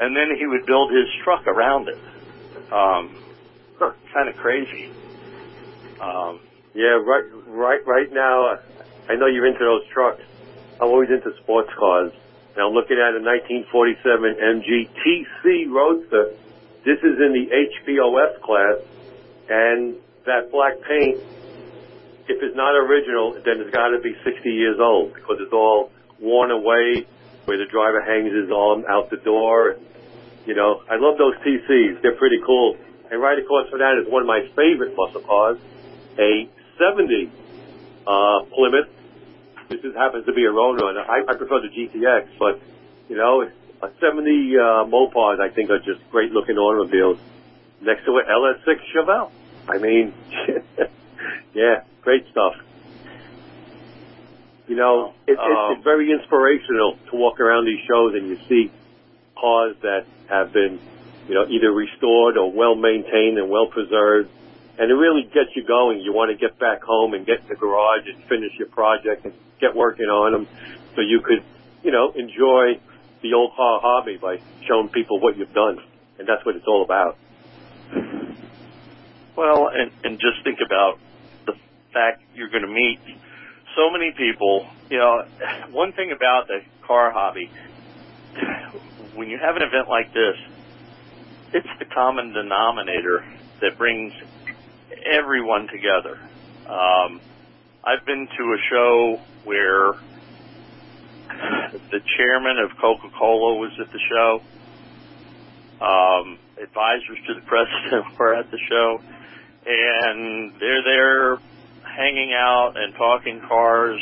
[0.00, 1.98] and then he would build his truck around it.
[2.72, 3.10] Um,
[3.78, 3.92] Huh.
[4.12, 4.90] kind of crazy.
[6.00, 6.40] Um,
[6.74, 8.58] yeah, right, right, right now.
[9.08, 10.22] I know you're into those trucks.
[10.80, 12.12] I'm always into sports cars,
[12.54, 16.30] and I'm looking at a 1947 MG TC Roadster.
[16.84, 18.78] This is in the HPOF class,
[19.50, 21.18] and that black paint.
[22.30, 25.90] If it's not original, then it's got to be 60 years old because it's all
[26.20, 27.04] worn away,
[27.44, 29.70] where the driver hangs his arm out the door.
[29.70, 29.82] And,
[30.46, 32.00] you know, I love those TCs.
[32.02, 32.76] They're pretty cool.
[33.10, 35.58] And right across from that is one of my favorite muscle cars,
[36.18, 37.32] a 70
[38.06, 38.88] uh, Plymouth.
[39.68, 41.02] This is, happens to be a road runner.
[41.02, 42.60] I, I prefer the GTX, but
[43.08, 43.42] you know,
[43.82, 47.18] a 70 uh, Mopars I think are just great looking automobiles.
[47.80, 49.32] Next to it, LS6 Chevelle.
[49.68, 50.14] I mean,
[51.54, 52.54] yeah, great stuff.
[54.66, 58.70] You know, it, Um, it's very inspirational to walk around these shows and you see
[59.36, 60.78] cars that have been,
[61.28, 64.30] you know, either restored or well maintained and well preserved.
[64.78, 66.00] And it really gets you going.
[66.00, 69.24] You want to get back home and get in the garage and finish your project
[69.24, 70.48] and get working on them
[70.94, 71.42] so you could,
[71.82, 72.80] you know, enjoy
[73.22, 75.78] the old car hobby by showing people what you've done.
[76.18, 77.18] And that's what it's all about.
[79.36, 80.98] Well, and and just think about
[81.46, 81.54] the
[81.92, 82.98] fact you're going to meet
[83.76, 84.66] so many people.
[84.90, 85.24] You know,
[85.70, 87.50] one thing about the car hobby,
[89.14, 90.36] when you have an event like this,
[91.52, 93.24] it's the common denominator
[93.60, 94.12] that brings
[95.04, 96.18] everyone together.
[96.66, 97.20] Um,
[97.84, 99.92] I've been to a show where
[101.90, 104.42] the chairman of Coca-Cola was at the show.
[105.80, 109.00] Um, advisors to the president were at the show,
[109.66, 111.38] and they're there
[111.84, 114.00] hanging out and talking cars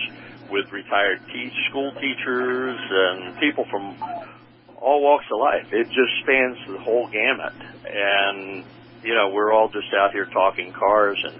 [0.50, 3.96] with retired te- school teachers and people from
[4.76, 5.72] all walks of life.
[5.72, 8.64] It just spans the whole gamut, and
[9.02, 11.34] you know we're all just out here talking cars, and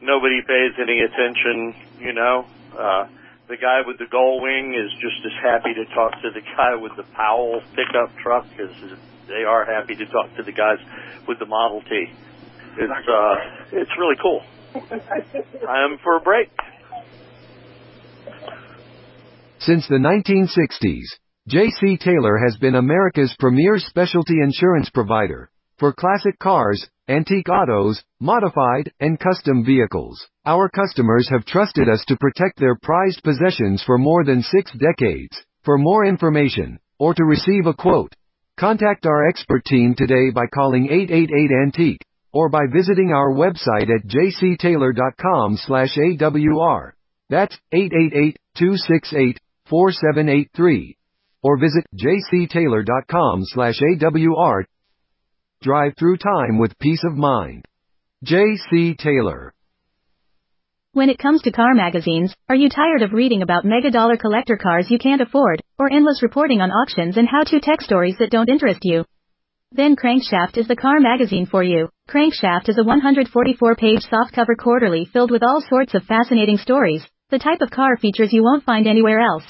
[0.00, 1.74] nobody pays any attention.
[2.00, 3.06] You know, uh,
[3.48, 6.74] the guy with the gull wing is just as happy to talk to the guy
[6.74, 8.70] with the Powell pickup truck as
[9.28, 10.78] they are happy to talk to the guys
[11.26, 12.10] with the Model T.
[12.78, 13.34] It's uh,
[13.72, 14.42] it's really cool.
[15.68, 16.50] I'm for a break.
[19.58, 21.06] Since the 1960s,
[21.48, 21.96] J.C.
[21.96, 29.18] Taylor has been America's premier specialty insurance provider for classic cars, antique autos, modified, and
[29.18, 30.26] custom vehicles.
[30.44, 35.36] Our customers have trusted us to protect their prized possessions for more than six decades.
[35.64, 38.12] For more information, or to receive a quote,
[38.58, 41.98] contact our expert team today by calling 888-ANTIQUE,
[42.36, 46.92] or by visiting our website at jctaylor.com slash AWR.
[47.30, 47.56] That's
[49.72, 50.96] 888-268-4783.
[51.42, 54.64] Or visit jctaylor.com slash AWR
[55.62, 57.64] Drive through time with peace of mind.
[58.22, 58.94] J.C.
[58.98, 59.54] Taylor.
[60.92, 64.58] When it comes to car magazines, are you tired of reading about mega dollar collector
[64.58, 68.30] cars you can't afford, or endless reporting on auctions and how to tech stories that
[68.30, 69.06] don't interest you?
[69.76, 71.90] Then Crankshaft is the car magazine for you.
[72.08, 77.60] Crankshaft is a 144-page softcover quarterly filled with all sorts of fascinating stories, the type
[77.60, 79.44] of car features you won't find anywhere else.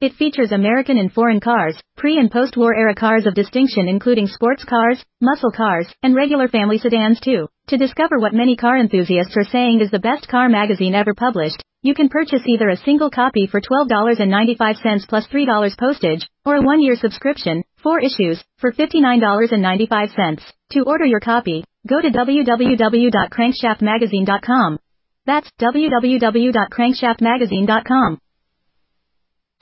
[0.00, 4.62] It features American and foreign cars, pre- and post-war era cars of distinction including sports
[4.62, 7.48] cars, muscle cars, and regular family sedans too.
[7.66, 11.64] To discover what many car enthusiasts are saying is the best car magazine ever published,
[11.82, 16.94] you can purchase either a single copy for $12.95 plus $3 postage, or a one-year
[16.94, 20.40] subscription, four issues, for $59.95.
[20.72, 24.78] To order your copy, go to www.crankshaftmagazine.com.
[25.26, 28.18] That's www.crankshaftmagazine.com.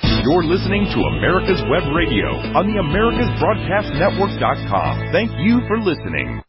[0.03, 2.27] You're listening to America's Web Radio
[2.59, 5.13] on the AmericasBroadcastNetwork.com.
[5.13, 6.43] Thank you for listening.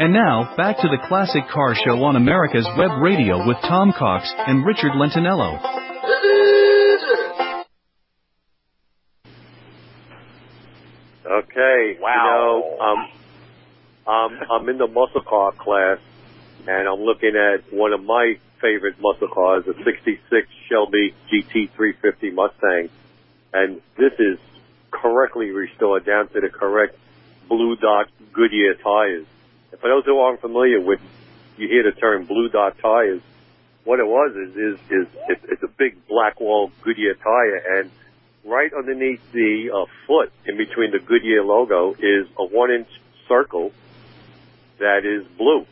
[0.00, 4.32] And now, back to the Classic Car Show on America's Web Radio with Tom Cox
[4.46, 5.89] and Richard Lentinello.
[11.50, 11.98] Okay.
[12.00, 12.62] Wow.
[12.62, 13.08] You know, um,
[14.06, 15.98] um, I'm in the muscle car class,
[16.66, 22.90] and I'm looking at one of my favorite muscle cars, a 66 Shelby GT350 Mustang.
[23.52, 24.38] And this is
[24.90, 26.96] correctly restored down to the correct
[27.48, 29.26] blue dot Goodyear tires.
[29.72, 31.00] And for those who aren't familiar with,
[31.56, 33.20] you hear the term blue dot tires.
[33.84, 37.90] What it was is, is, is it's, it's a big black wall Goodyear tire and
[38.44, 42.88] right underneath the uh, foot in between the Goodyear logo is a one inch
[43.28, 43.72] circle
[44.78, 45.66] that is blue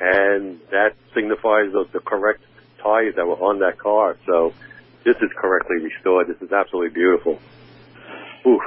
[0.00, 2.42] and that signifies the, the correct
[2.82, 4.16] tires that were on that car.
[4.26, 4.52] So
[5.04, 6.28] this is correctly restored.
[6.28, 7.38] This is absolutely beautiful.
[8.46, 8.60] Ooh,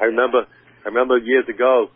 [0.00, 0.46] I remember,
[0.84, 1.90] I remember years ago,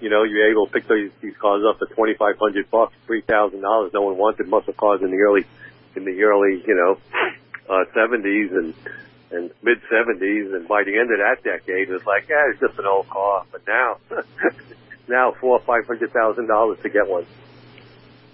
[0.00, 2.70] you know, you were able to pick these, these cars up for twenty five hundred
[2.70, 3.90] bucks, three thousand dollars.
[3.92, 5.44] No one wanted muscle cars in the early,
[5.96, 6.98] in the early, you know,
[7.68, 8.74] uh, seventies and
[9.30, 10.52] and mid seventies.
[10.52, 13.08] And by the end of that decade, it was like, yeah, it's just an old
[13.08, 13.44] car.
[13.52, 13.98] But now,
[15.08, 17.26] now four or five hundred thousand dollars to get one.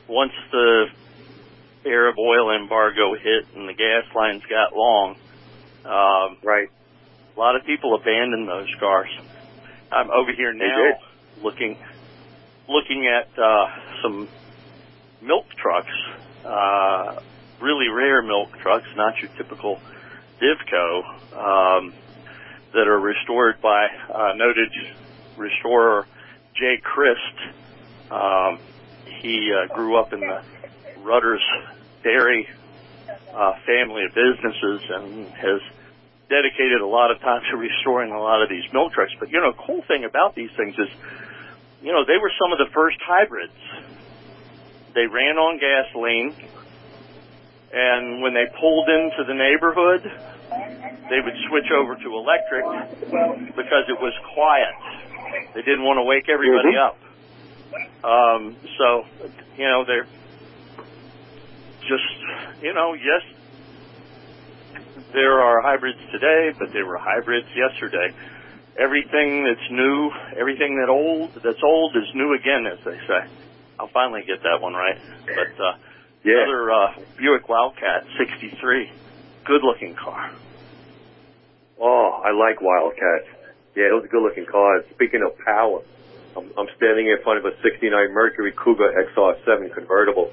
[0.09, 0.87] once the
[1.87, 5.17] Arab oil embargo hit and the gas lines got long,
[5.85, 6.69] um, Right.
[7.37, 9.11] a lot of people abandoned those cars.
[9.93, 10.99] I'm over here now
[11.43, 11.77] looking
[12.69, 13.67] looking at uh,
[14.03, 14.27] some
[15.21, 15.93] milk trucks,
[16.45, 17.21] uh,
[17.61, 19.79] really rare milk trucks, not your typical
[20.41, 21.95] Divco, um,
[22.73, 24.71] that are restored by uh, noted
[25.37, 26.07] restorer
[26.55, 27.21] Jay Christ.
[28.11, 28.59] Um,
[29.21, 30.43] he uh, grew up in the
[31.03, 31.45] Rutter's
[32.03, 32.49] Dairy
[33.33, 35.61] uh, family of businesses and has
[36.29, 39.13] dedicated a lot of time to restoring a lot of these milk trucks.
[39.19, 40.89] But you know, cool thing about these things is,
[41.83, 43.53] you know, they were some of the first hybrids.
[44.95, 46.35] They ran on gasoline,
[47.75, 50.03] and when they pulled into the neighborhood,
[51.11, 52.65] they would switch over to electric
[53.57, 54.75] because it was quiet.
[55.55, 56.99] They didn't want to wake everybody up.
[58.05, 59.05] Um, so,
[59.59, 60.07] you know, they're
[61.89, 63.23] just, you know, yes,
[65.13, 68.15] there are hybrids today, but they were hybrids yesterday.
[68.79, 73.31] Everything that's new, everything that old that's old is new again, as they say.
[73.79, 74.99] I'll finally get that one right.
[75.27, 75.77] But uh,
[76.25, 76.43] Yeah.
[76.45, 78.91] another uh, Buick Wildcat '63,
[79.45, 80.33] good-looking car.
[81.81, 83.29] Oh, I like Wildcats.
[83.77, 84.85] Yeah, those are good looking cars.
[84.95, 85.83] Speaking of power,
[86.37, 90.33] I'm, I'm standing in front of a 69 Mercury Cougar XR7 convertible.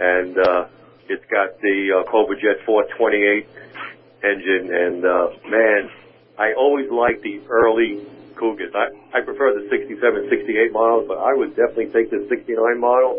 [0.00, 0.68] And, uh,
[1.08, 3.46] it's got the, uh, Cobra Jet 428
[4.22, 4.72] engine.
[4.72, 5.90] And, uh, man,
[6.38, 8.00] I always liked the early
[8.36, 8.72] Cougars.
[8.74, 13.18] I, I prefer the 67, 68 models, but I would definitely take the 69 model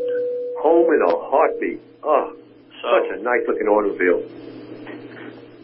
[0.64, 1.82] home in a heartbeat.
[2.04, 2.34] Oh,
[2.82, 4.22] So such a nice looking automobile.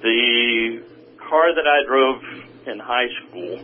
[0.01, 0.83] the
[1.27, 2.21] car that I drove
[2.67, 3.59] in high school,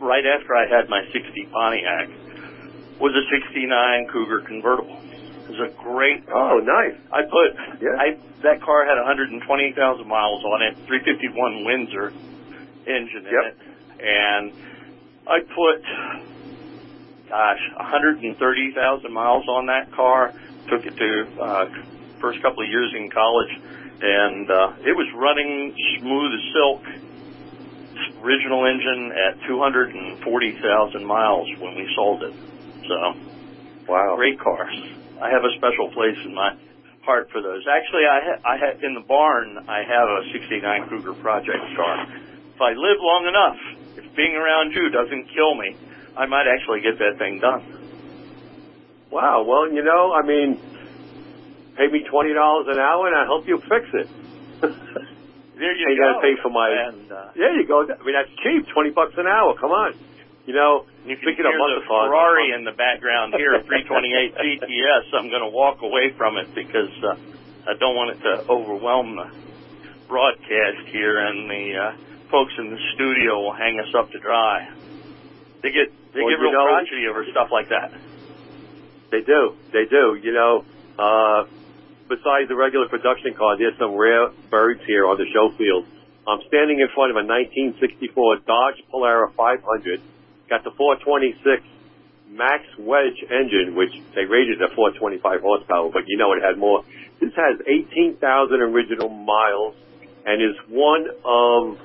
[0.00, 2.08] right after I had my 60 Pontiac,
[3.00, 4.98] was a 69 Cougar convertible.
[5.48, 6.94] It was a great Oh, nice.
[7.12, 7.96] I put Yeah.
[7.98, 12.12] I that car had 120,000 miles on it, 351 Windsor
[12.86, 13.44] engine in Yep.
[13.46, 14.52] it, and
[15.26, 15.82] I put
[17.28, 20.32] gosh 130,000 miles on that car.
[20.70, 21.64] Took it to uh,
[22.20, 23.52] first couple of years in college,
[24.02, 26.82] and uh, it was running smooth as silk.
[28.22, 32.34] Original engine at 240,000 miles when we sold it.
[32.88, 32.96] So
[33.88, 34.16] Wow.
[34.16, 34.74] great cars.
[35.22, 36.52] I have a special place in my
[37.02, 37.64] heart for those.
[37.66, 42.06] Actually, I ha- I ha- in the barn I have a '69 Cougar Project car,
[42.54, 43.56] if I live long enough,
[43.96, 45.74] if being around you doesn't kill me,
[46.16, 47.62] I might actually get that thing done.
[49.10, 49.42] Wow.
[49.44, 50.60] Well, you know, I mean,
[51.76, 54.08] pay me twenty dollars an hour and I'll help you fix it.
[55.58, 55.90] There you go.
[55.90, 56.12] You go.
[56.12, 57.82] gotta pay for my- And, uh, there you go.
[57.82, 58.68] I mean, that's cheap.
[58.72, 59.58] Twenty bucks an hour.
[59.58, 59.92] Come on.
[60.46, 64.34] You know, you can speaking hear of the cars, Ferrari in the background here, 328
[64.38, 65.12] GTS.
[65.18, 67.16] I'm going to walk away from it because uh,
[67.68, 69.28] I don't want it to overwhelm the
[70.08, 71.96] broadcast here, and the uh,
[72.30, 74.70] folks in the studio will hang us up to dry.
[75.62, 77.92] They get they Well, get you real know- crotchety over stuff like that.
[79.10, 79.54] They do.
[79.72, 80.14] They do.
[80.20, 80.64] You know,
[80.98, 81.44] uh,
[82.08, 85.86] besides the regular production cars, there's some rare birds here on the show field.
[86.26, 90.00] I'm standing in front of a 1964 Dodge Polara 500.
[90.50, 91.62] Got the 426
[92.30, 96.84] Max Wedge engine, which they rated at 425 horsepower, but you know it had more.
[97.20, 99.74] This has 18,000 original miles
[100.26, 101.78] and is one of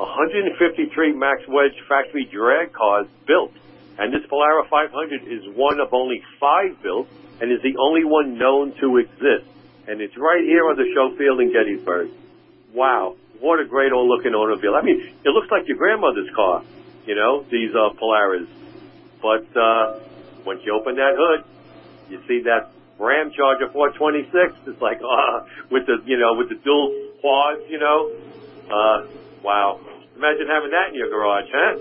[0.00, 3.52] 153 Max Wedge factory drag cars built.
[3.98, 7.08] And this Polara 500 is one of only five built
[7.40, 9.44] and is the only one known to exist.
[9.86, 12.08] And it's right here on the show field in Gettysburg.
[12.72, 13.16] Wow.
[13.40, 14.74] What a great old looking automobile.
[14.74, 16.62] I mean, it looks like your grandmother's car,
[17.06, 18.48] you know, these uh, Polaras.
[19.20, 20.00] But uh,
[20.44, 21.44] once you open that hood,
[22.08, 24.68] you see that Ram Charger 426.
[24.68, 28.12] It's like, uh, with the, you know, with the dual quads, you know.
[28.70, 29.06] Uh,
[29.42, 29.80] wow.
[30.20, 31.80] Imagine having that in your garage, huh?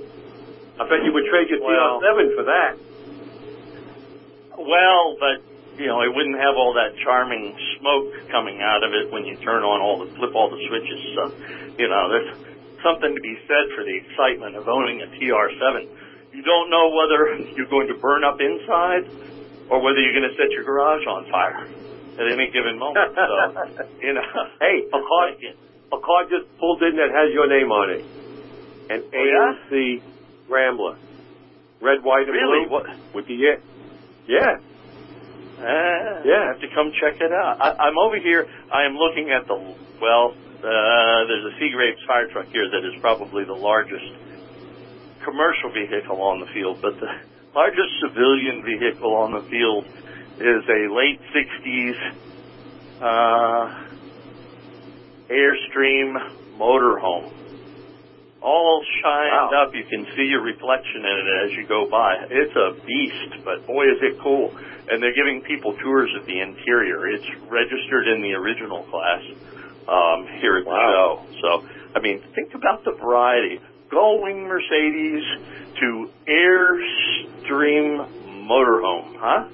[0.80, 2.72] I bet you would trade your Well- TR7 for that.
[4.56, 5.44] Well, but
[5.76, 9.36] you know, it wouldn't have all that charming smoke coming out of it when you
[9.44, 11.00] turn on all the flip all the switches.
[11.16, 11.32] So,
[11.80, 12.32] you know, there's
[12.84, 15.88] something to be said for the excitement of owning a TR7.
[16.32, 17.28] You don't know whether
[17.60, 19.04] you're going to burn up inside
[19.68, 21.68] or whether you're going to set your garage on fire
[22.20, 23.12] at any given moment.
[23.16, 23.24] So,
[24.04, 24.24] you know,
[24.60, 25.28] Hey, a car,
[25.92, 28.04] a car just pulled in that has your name on it.
[28.90, 29.54] An Oh, yeah?
[29.72, 30.02] AMC
[30.50, 30.98] Rambler.
[31.82, 32.66] Red, white, and Really?
[32.66, 32.72] blue.
[32.74, 32.86] What?
[33.14, 33.56] With the, yeah.
[34.28, 34.58] Yeah.
[35.62, 36.44] Ah, Yeah.
[36.44, 37.58] I have to come check it out.
[37.62, 38.48] I, I'm over here.
[38.74, 39.56] I am looking at the
[40.02, 40.34] well.
[40.60, 44.12] Uh, there's a Seagraves fire truck here that is probably the largest
[45.24, 47.08] commercial vehicle on the field, but the
[47.56, 51.96] largest civilian vehicle on the field is a late '60s
[53.02, 53.86] uh,
[55.30, 56.16] Airstream
[56.58, 57.32] motorhome.
[58.42, 59.64] All shined Wow.
[59.68, 59.76] up.
[59.76, 62.16] You can see your reflection in it as you go by.
[62.30, 64.54] It's a beast, but boy, is it cool.
[64.90, 67.08] And they're giving people tours of the interior.
[67.10, 69.22] It's registered in the original class
[69.88, 71.22] um, here at the show.
[71.42, 73.60] So, I mean, think about the variety.
[73.92, 75.24] Gullwing Mercedes
[75.82, 78.08] to Airstream
[78.48, 79.48] motorhome, huh?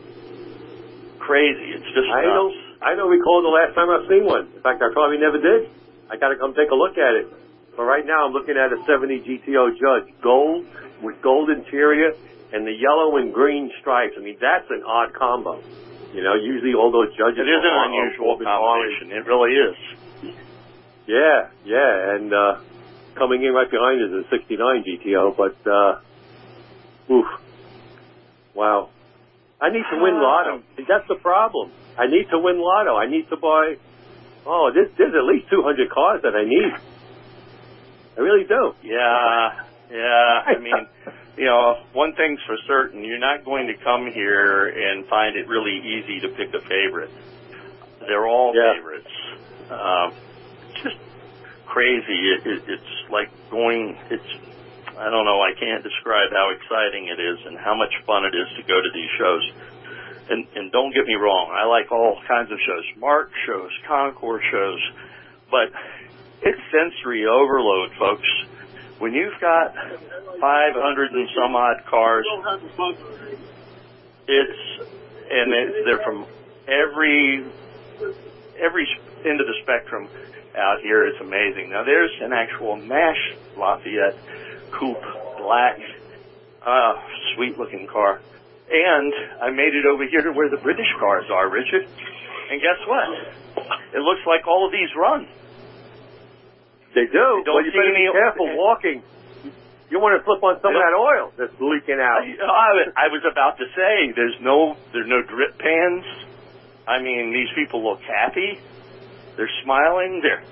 [1.20, 1.72] Crazy.
[1.74, 2.36] It's just I nuts.
[2.36, 4.52] don't, I don't recall the last time I've seen one.
[4.56, 5.70] In fact, I probably never did.
[6.10, 7.28] I gotta come take a look at it.
[7.76, 10.14] But right now I'm looking at a 70 GTO Judge.
[10.22, 10.66] Gold
[11.02, 12.12] with gold interior
[12.54, 14.14] and the yellow and green stripes.
[14.18, 15.62] I mean, that's an odd combo.
[16.14, 18.46] You know, usually all those judges It is an unusual orange.
[18.48, 19.12] combination.
[19.12, 19.76] It really is.
[21.08, 22.60] Yeah, yeah, and uh
[23.16, 26.00] coming in right behind is a 69 GTO, but uh
[27.12, 27.26] oof.
[28.54, 28.90] Wow.
[29.62, 30.64] I need to win lotto.
[30.88, 31.72] That's the problem.
[31.98, 32.96] I need to win lotto.
[32.96, 33.76] I need to buy
[34.46, 36.72] Oh, there's there's at least 200 cars that I need.
[38.18, 38.74] I really do.
[38.84, 40.44] Yeah, yeah.
[40.46, 40.88] I mean,
[41.38, 45.48] you know, one thing's for certain: you're not going to come here and find it
[45.48, 47.12] really easy to pick a favorite.
[48.00, 48.74] They're all Yeah.
[48.76, 49.12] favorites.
[49.70, 50.14] Um,
[50.84, 50.98] just
[51.66, 52.30] crazy.
[52.34, 53.98] It, it, it's like going.
[54.10, 54.30] It's
[54.98, 55.42] I don't know.
[55.42, 58.80] I can't describe how exciting it is and how much fun it is to go
[58.82, 59.52] to these shows.
[60.30, 64.42] And and don't get me wrong, I like all kinds of shows, marque shows, Concours
[64.50, 64.80] shows,
[65.52, 65.70] but
[66.46, 68.28] it's sensory overload, folks.
[69.00, 69.74] When you've got
[70.40, 72.26] 500 and some odd cars,
[74.28, 74.90] it's
[75.30, 76.26] and it's, they're from
[76.68, 77.46] every
[78.62, 78.88] every
[79.26, 80.08] end of the spectrum
[80.56, 81.06] out here.
[81.08, 81.72] It's amazing.
[81.72, 84.16] Now there's an actual Nash Lafayette
[84.72, 85.04] coupe,
[85.40, 85.80] black,
[86.66, 86.94] uh,
[87.36, 88.22] sweet looking car.
[88.72, 91.88] And I made it over here to where the British cars are, Richard.
[92.50, 93.68] And guess what?
[93.94, 95.28] It looks like all of these run.
[96.96, 97.44] They do.
[97.44, 99.04] don't well, you see better any- be careful walking.
[99.92, 102.26] You want to slip on some of that oil that's leaking out.
[102.26, 106.04] I, I was about to say, there's no, there's no drip pans.
[106.88, 108.60] I mean, these people look happy.
[109.38, 110.22] They're smiling.
[110.24, 110.44] They're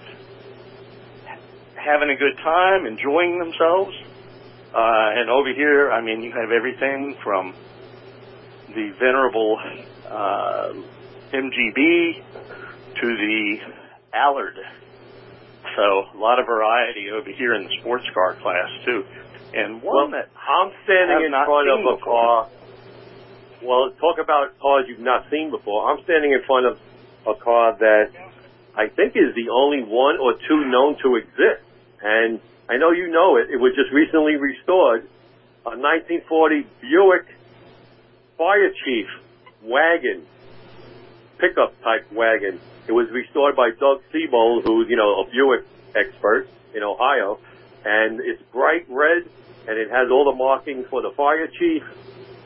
[1.75, 3.95] having a good time, enjoying themselves.
[4.73, 7.55] Uh, and over here, I mean, you have everything from
[8.69, 9.59] the venerable
[10.07, 10.73] uh,
[11.31, 12.23] MGB
[13.01, 13.57] to the
[14.13, 14.59] Allard
[15.75, 19.05] So a lot of variety over here in the sports car class too.
[19.53, 22.47] And one Well, that I'm standing in front of a car.
[23.61, 25.89] Well, talk about cars you've not seen before.
[25.89, 26.79] I'm standing in front of
[27.25, 28.11] a car that
[28.75, 31.63] I think is the only one or two known to exist.
[32.01, 33.49] And I know you know it.
[33.51, 35.07] It was just recently restored.
[35.65, 37.25] A 1940 Buick
[38.37, 39.07] Fire Chief
[39.63, 40.25] wagon,
[41.43, 42.59] pickup type wagon.
[42.87, 47.39] It was restored by Doug Siebold, who's, you know, a Buick expert in Ohio.
[47.83, 49.27] And it's bright red
[49.67, 51.83] and it has all the markings for the fire chief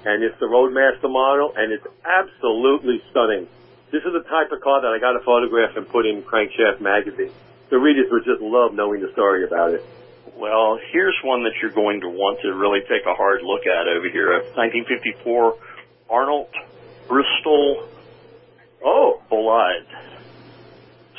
[0.05, 3.45] and it's the Roadmaster model and it's absolutely stunning.
[3.91, 6.81] This is the type of car that I got to photograph and put in Crankshaft
[6.81, 7.31] magazine.
[7.69, 9.85] The readers would just love knowing the story about it.
[10.35, 13.87] Well, here's one that you're going to want to really take a hard look at
[13.87, 14.33] over here.
[14.33, 15.57] A 1954
[16.09, 16.49] Arnold
[17.07, 17.89] Bristol
[18.83, 19.85] Oh, Bolide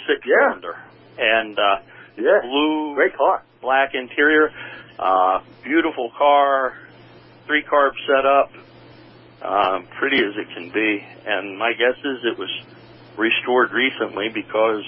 [0.06, 0.48] six Yeah.
[0.50, 0.76] cylinder.
[1.18, 1.78] And uh
[2.16, 2.40] yeah.
[2.42, 3.42] blue Great car.
[3.60, 4.50] black interior,
[4.98, 6.74] uh beautiful car,
[7.46, 8.50] three carb setup,
[9.42, 11.04] um, pretty as it can be.
[11.26, 12.50] And my guess is it was
[13.16, 14.84] restored recently because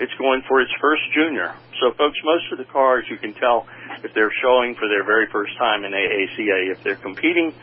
[0.00, 1.54] it's going for its first junior.
[1.80, 3.66] So folks, most of the cars you can tell
[4.02, 7.54] if they're showing for their very first time in AACA, if they're competing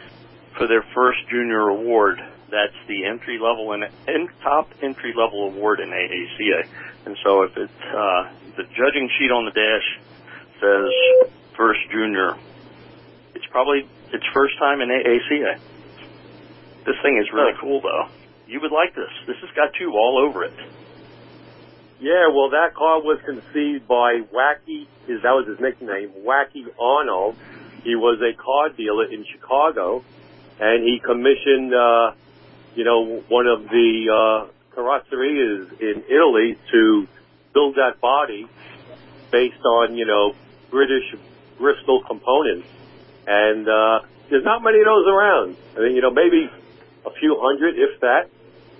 [0.58, 2.22] for their first junior award,
[2.52, 6.68] that's the entry level and top entry level award in AACA.
[7.06, 10.00] And so if it's uh, the judging sheet on the dash
[10.60, 12.36] says first junior,
[13.36, 15.60] it's probably its first time in AACA.
[16.86, 18.08] This thing is really cool though.
[18.47, 19.12] You would like this.
[19.28, 20.54] This has got you all over it.
[22.00, 24.88] Yeah, well, that car was conceived by Wacky.
[25.06, 27.36] His that was his nickname, Wacky Arnolt.
[27.84, 30.04] He was a car dealer in Chicago,
[30.60, 32.12] and he commissioned, uh,
[32.76, 37.07] you know, one of the uh, carrosserias in Italy to
[37.53, 38.47] build that body
[39.32, 40.36] based on, you know,
[40.70, 41.15] British
[41.57, 42.67] Bristol components.
[43.28, 43.99] And uh,
[44.30, 45.57] there's not many of those around.
[45.78, 46.49] I mean, you know, maybe
[47.05, 48.30] a few hundred, if that,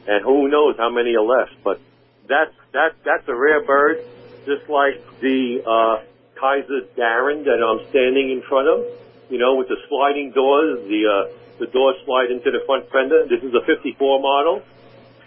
[0.08, 1.56] and who knows how many are left.
[1.64, 1.80] But
[2.28, 3.98] that's that that's a rare bird,
[4.46, 6.04] just like the uh,
[6.40, 8.86] Kaiser Darrin that I'm standing in front of.
[9.30, 13.28] You know, with the sliding doors, the uh, the doors slide into the front fender.
[13.28, 14.64] This is a '54 model,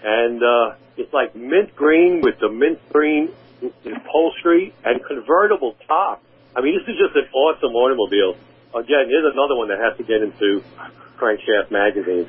[0.03, 3.30] and uh, it's like mint green with the mint green
[3.85, 6.22] upholstery and convertible top.
[6.57, 8.37] I mean, this is just an awesome automobile.
[8.74, 10.64] Again, here's another one that has to get into
[11.18, 12.26] Crankshaft magazine.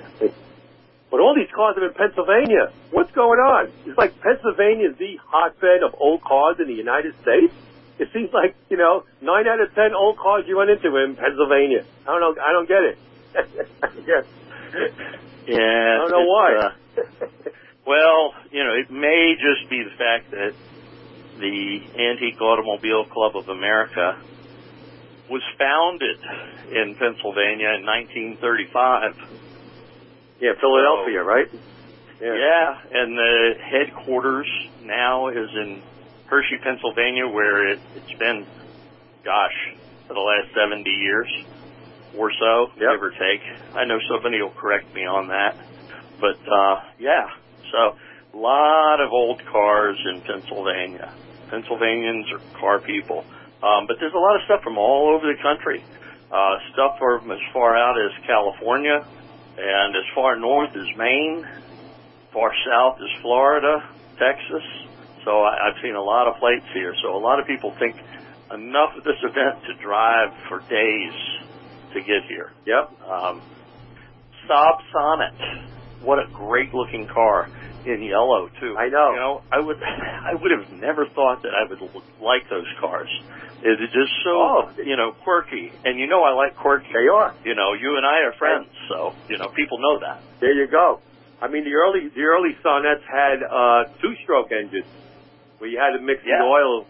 [1.09, 2.71] But all these cars are in Pennsylvania.
[2.91, 3.71] What's going on?
[3.85, 7.53] It's like Pennsylvania is the hotbed of old cars in the United States.
[7.99, 11.15] It seems like, you know, nine out of ten old cars you run into in
[11.15, 11.85] Pennsylvania.
[12.07, 12.41] I don't know.
[12.41, 12.97] I don't get it.
[14.07, 14.25] yes.
[15.47, 15.57] Yeah.
[15.57, 16.55] I don't know why.
[16.55, 16.71] uh,
[17.85, 20.53] well, you know, it may just be the fact that
[21.39, 24.17] the Antique Automobile Club of America
[25.29, 26.19] was founded
[26.71, 29.15] in Pennsylvania in 1935.
[30.39, 31.47] yeah, Philadelphia, right?
[32.21, 34.47] Yeah, and the headquarters
[34.83, 35.81] now is in
[36.27, 38.45] Hershey, Pennsylvania, where it, it's been,
[39.25, 39.75] gosh,
[40.07, 41.27] for the last 70 years
[42.17, 42.91] or so, Yep.
[42.91, 43.41] give or take.
[43.75, 45.55] I know somebody will correct me on that.
[46.19, 47.27] But, uh, yeah,
[47.71, 47.95] so
[48.33, 51.11] a lot of old cars in Pennsylvania.
[51.49, 53.25] Pennsylvanians are car people.
[53.61, 55.83] Um, but there's a lot of stuff from all over the country.
[56.31, 59.05] Uh, stuff from as far out as California
[59.57, 61.47] and as far north as Maine
[62.33, 63.87] far south is Florida,
[64.17, 64.63] Texas.
[65.23, 66.95] So I, I've seen a lot of plates here.
[67.01, 67.95] So a lot of people think
[68.51, 71.13] enough of this event to drive for days
[71.93, 72.51] to get here.
[72.65, 73.01] Yep.
[73.07, 73.41] Um,
[74.47, 75.33] Saab Sonnet,
[76.01, 77.49] what a great looking car
[77.85, 78.75] in yellow too.
[78.77, 79.11] I know.
[79.11, 81.79] You know, I would, I would have never thought that I would
[82.21, 83.09] like those cars.
[83.63, 84.69] It is just so, Oh.
[84.83, 85.71] you know, quirky.
[85.85, 86.87] And you know I like quirky.
[86.91, 87.33] They are.
[87.45, 90.21] You know, you and I are friends, so you know people know that.
[90.41, 90.99] There you go.
[91.41, 94.85] I mean, the early the early Sonnets had uh, two-stroke engines
[95.59, 96.39] where you had to mix Yeah.
[96.39, 96.85] the oil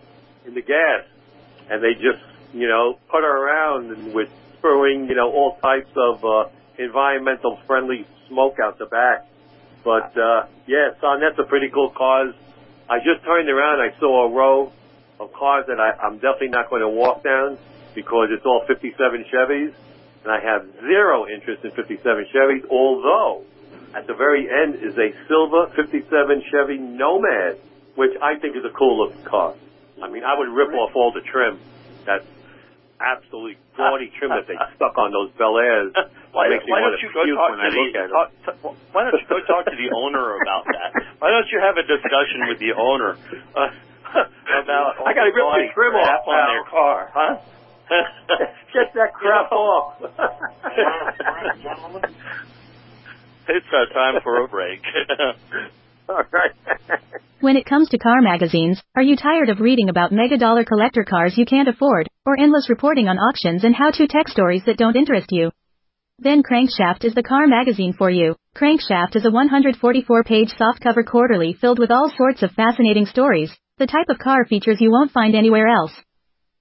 [0.46, 1.06] in the gas,
[1.70, 2.24] and they just
[2.54, 4.30] you know putter around and with
[4.64, 6.48] throwing you know all types of uh,
[6.80, 9.28] environmental friendly smoke out the back.
[9.84, 12.34] But uh, yeah, Sonnets are pretty cool cars.
[12.90, 14.72] I just turned around, I saw a row
[15.20, 17.58] of cars that I, I'm definitely not going to walk down
[17.94, 19.74] because it's all 57 Chevys,
[20.24, 22.66] and I have zero interest in 57 Chevys.
[22.70, 23.44] Although
[23.94, 27.60] at the very end is a silver 57 Chevy Nomad,
[27.96, 29.56] which I think is a cool looking car.
[30.02, 31.60] I mean, I would rip off all the trim.
[32.06, 32.26] That
[33.04, 35.92] absolutely gaudy trim that they stuck on those Bel Airs.
[36.32, 38.32] Why, makes why don't you go talk to the look talk,
[38.96, 40.90] why don't you go talk to the owner about that?
[41.20, 43.20] Why don't you have a discussion with the owner?
[43.54, 43.70] Uh,
[44.64, 47.36] about I gotta rip all the trim off crap on their car, huh?
[48.74, 49.62] Get that crap You know.
[49.62, 50.02] off.
[53.50, 54.82] it's uh, time for a break.
[57.44, 61.04] When it comes to car magazines, are you tired of reading about mega dollar collector
[61.04, 64.96] cars you can't afford, or endless reporting on auctions and how-to tech stories that don't
[64.96, 65.52] interest you?
[66.20, 68.36] Then Crankshaft is the car magazine for you.
[68.56, 74.08] Crankshaft is a 144-page softcover quarterly filled with all sorts of fascinating stories, the type
[74.08, 75.94] of car features you won't find anywhere else.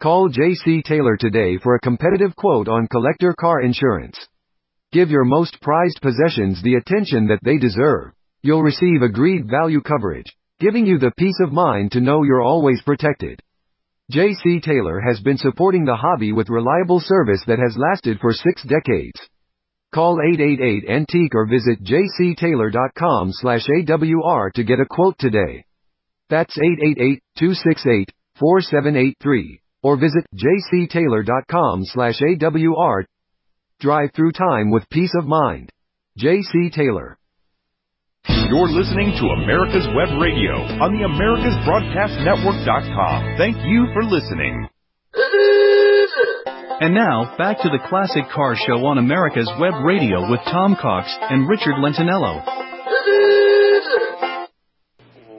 [0.00, 0.82] Call J.C.
[0.82, 4.16] Taylor today for a competitive quote on collector car insurance.
[4.92, 8.12] Give your most prized possessions the attention that they deserve.
[8.40, 12.80] You'll receive agreed value coverage, giving you the peace of mind to know you're always
[12.82, 13.42] protected.
[14.08, 14.60] J.C.
[14.60, 19.20] Taylor has been supporting the hobby with reliable service that has lasted for six decades.
[19.92, 25.64] Call 888-ANTIQUE or visit jctaylor.com slash AWR to get a quote today.
[26.28, 26.56] That's
[27.36, 33.04] 888-268-4783 or visit jctaylor.com slash AWR.
[33.80, 35.70] Drive through time with peace of mind.
[36.16, 36.70] J.C.
[36.70, 37.16] Taylor.
[38.28, 43.36] You're listening to America's Web Radio on the AmericasBroadcastNetwork.com.
[43.38, 44.68] Thank you for listening.
[46.80, 51.08] And now, back to the Classic Car Show on America's Web Radio with Tom Cox
[51.20, 52.42] and Richard Lentinello.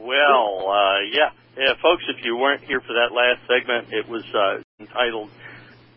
[0.04, 1.30] well, uh, yeah.
[1.60, 5.30] Yeah, folks, if you weren't here for that last segment, it was uh, entitled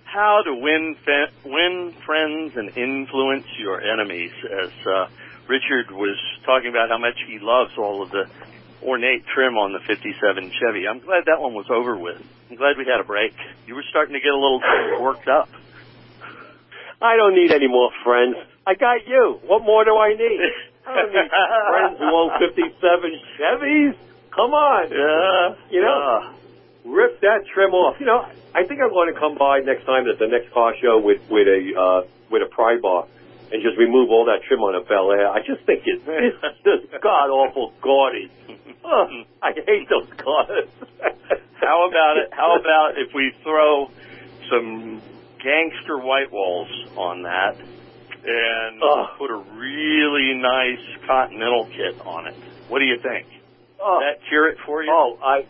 [0.04, 5.06] "How to Win Fe- Win Friends and Influence Your Enemies." As uh,
[5.46, 8.28] Richard was talking about how much he loves all of the
[8.82, 10.88] ornate trim on the '57 Chevy.
[10.88, 12.20] I'm glad that one was over with.
[12.50, 13.32] I'm glad we had a break.
[13.66, 14.60] You were starting to get a little
[15.00, 15.48] worked up.
[17.00, 18.36] I don't need any more friends.
[18.66, 19.40] I got you.
[19.46, 20.40] What more do I need?
[20.86, 21.30] I don't need
[21.70, 23.94] friends who own 57 Chevys.
[24.35, 24.89] Come on.
[24.91, 26.33] Yeah, You know, yeah.
[26.85, 27.97] rip that trim off.
[28.01, 28.24] You know,
[28.55, 31.20] I think I'm going to come by next time at the next car show with
[31.30, 33.07] with a uh, with a pry bar
[33.53, 35.28] and just remove all that trim on a Bel Air.
[35.28, 36.03] I just think it's
[36.64, 38.30] just god awful gaudy.
[38.85, 40.68] Ugh, I hate those cars.
[41.61, 42.28] How about it?
[42.33, 43.89] How about if we throw
[44.51, 45.01] some
[45.43, 47.57] gangster white walls on that
[48.24, 49.09] and Ugh.
[49.18, 52.35] put a really nice Continental kit on it?
[52.68, 53.26] What do you think?
[53.83, 54.01] Oh.
[54.01, 54.91] That cure it for you?
[54.93, 55.45] Oh, I,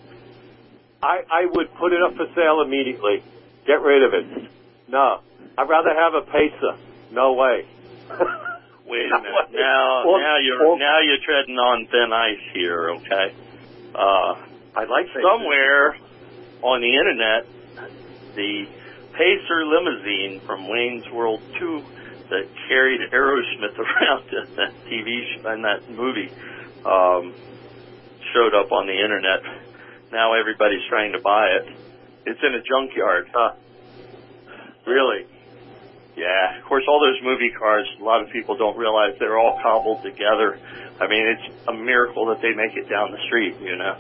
[1.03, 3.23] I, I would put it up for sale immediately.
[3.67, 4.51] Get rid of it.
[4.89, 5.21] No,
[5.59, 6.77] I'd rather have a Pacer.
[7.13, 7.67] No way.
[8.87, 9.53] Wait a minute.
[9.53, 12.91] Now, Or- now you're or- now you're treading on thin ice here.
[12.91, 13.35] Okay.
[13.95, 14.35] Uh,
[14.75, 15.97] I like somewhere
[16.63, 17.47] on the internet,
[18.35, 18.67] the
[19.13, 21.85] Pacer limousine from Wayne's World 2
[22.31, 26.33] that carried Aerosmith around in that TV sh- in that movie
[26.87, 27.35] um,
[28.33, 29.43] showed up on the internet.
[30.11, 31.69] Now everybody's trying to buy it.
[32.27, 33.31] It's in a junkyard.
[33.33, 33.55] Huh.
[34.87, 35.27] Really?
[36.17, 39.59] Yeah, of course, all those movie cars, a lot of people don't realize they're all
[39.63, 40.59] cobbled together.
[41.01, 43.97] I mean, it's a miracle that they make it down the street, you know?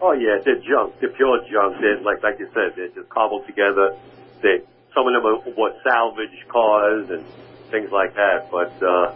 [0.00, 1.00] Oh yeah, they're junk.
[1.00, 1.76] They're pure junk.
[1.80, 3.96] They're like like you said, they're just cobbled together.
[4.42, 4.60] They
[4.94, 7.24] some of them are what salvage cars and
[7.70, 8.50] things like that.
[8.50, 9.14] But uh.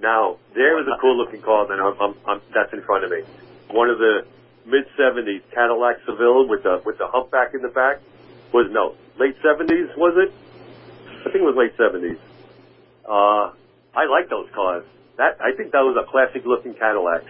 [0.00, 3.10] Now there is a cool looking car that I'm, I'm, I'm that's in front of
[3.10, 3.22] me.
[3.70, 4.26] One of the
[4.64, 8.00] mid '70s Cadillac Seville with the with the humpback in the back
[8.52, 10.32] was no late '70s was it?
[11.20, 12.18] I think it was late '70s.
[13.04, 13.52] Uh,
[13.94, 14.84] I like those cars.
[15.16, 17.22] That I think that was a classic looking Cadillac.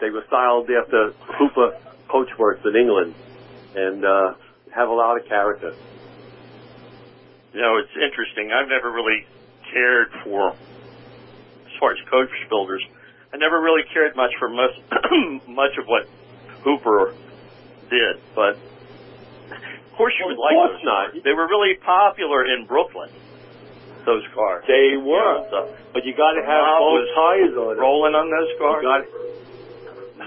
[0.00, 3.14] They were styled after Hooper Coachworks in England
[3.74, 4.34] and uh,
[4.74, 5.74] have a lot of character.
[7.52, 8.52] You know, it's interesting.
[8.52, 9.26] I've never really
[9.72, 10.54] cared for,
[11.80, 12.82] far as coach builders,
[13.32, 14.72] I never really cared much for much,
[15.48, 16.08] much of what
[16.64, 17.14] Hooper
[17.90, 18.16] did.
[18.34, 20.84] But of course, you would Of like course those.
[20.84, 21.24] not.
[21.24, 23.10] They were really popular in Brooklyn.
[24.04, 24.62] Those cars.
[24.68, 27.80] They were, know, so but you got to have Vogue tires on it.
[27.80, 28.82] rolling on those You cars.
[28.86, 29.02] got,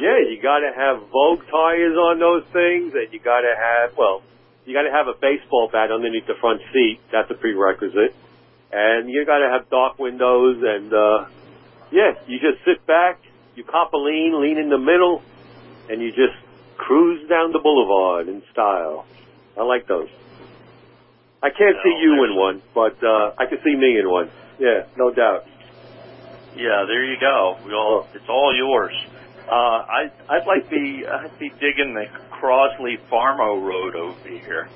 [0.01, 3.95] yeah, you got to have Vogue tires on those things, and you got to have
[3.95, 4.21] well,
[4.65, 6.99] you got to have a baseball bat underneath the front seat.
[7.11, 8.11] That's a prerequisite,
[8.71, 11.25] and you got to have dark windows, and uh,
[11.91, 13.19] yeah, you just sit back,
[13.55, 15.21] you cop a lean, lean in the middle,
[15.89, 16.37] and you just
[16.77, 19.05] cruise down the boulevard in style.
[19.57, 20.09] I like those.
[21.41, 24.29] I can't No, see you in one, but uh, I can see me in one.
[24.59, 25.45] Yeah, no doubt.
[26.55, 27.57] Yeah, there you go.
[27.65, 28.93] We all, it's all yours.
[29.47, 34.67] Uh, I, I'd like be, I'd be digging the Crosley Farm-O-Road over here.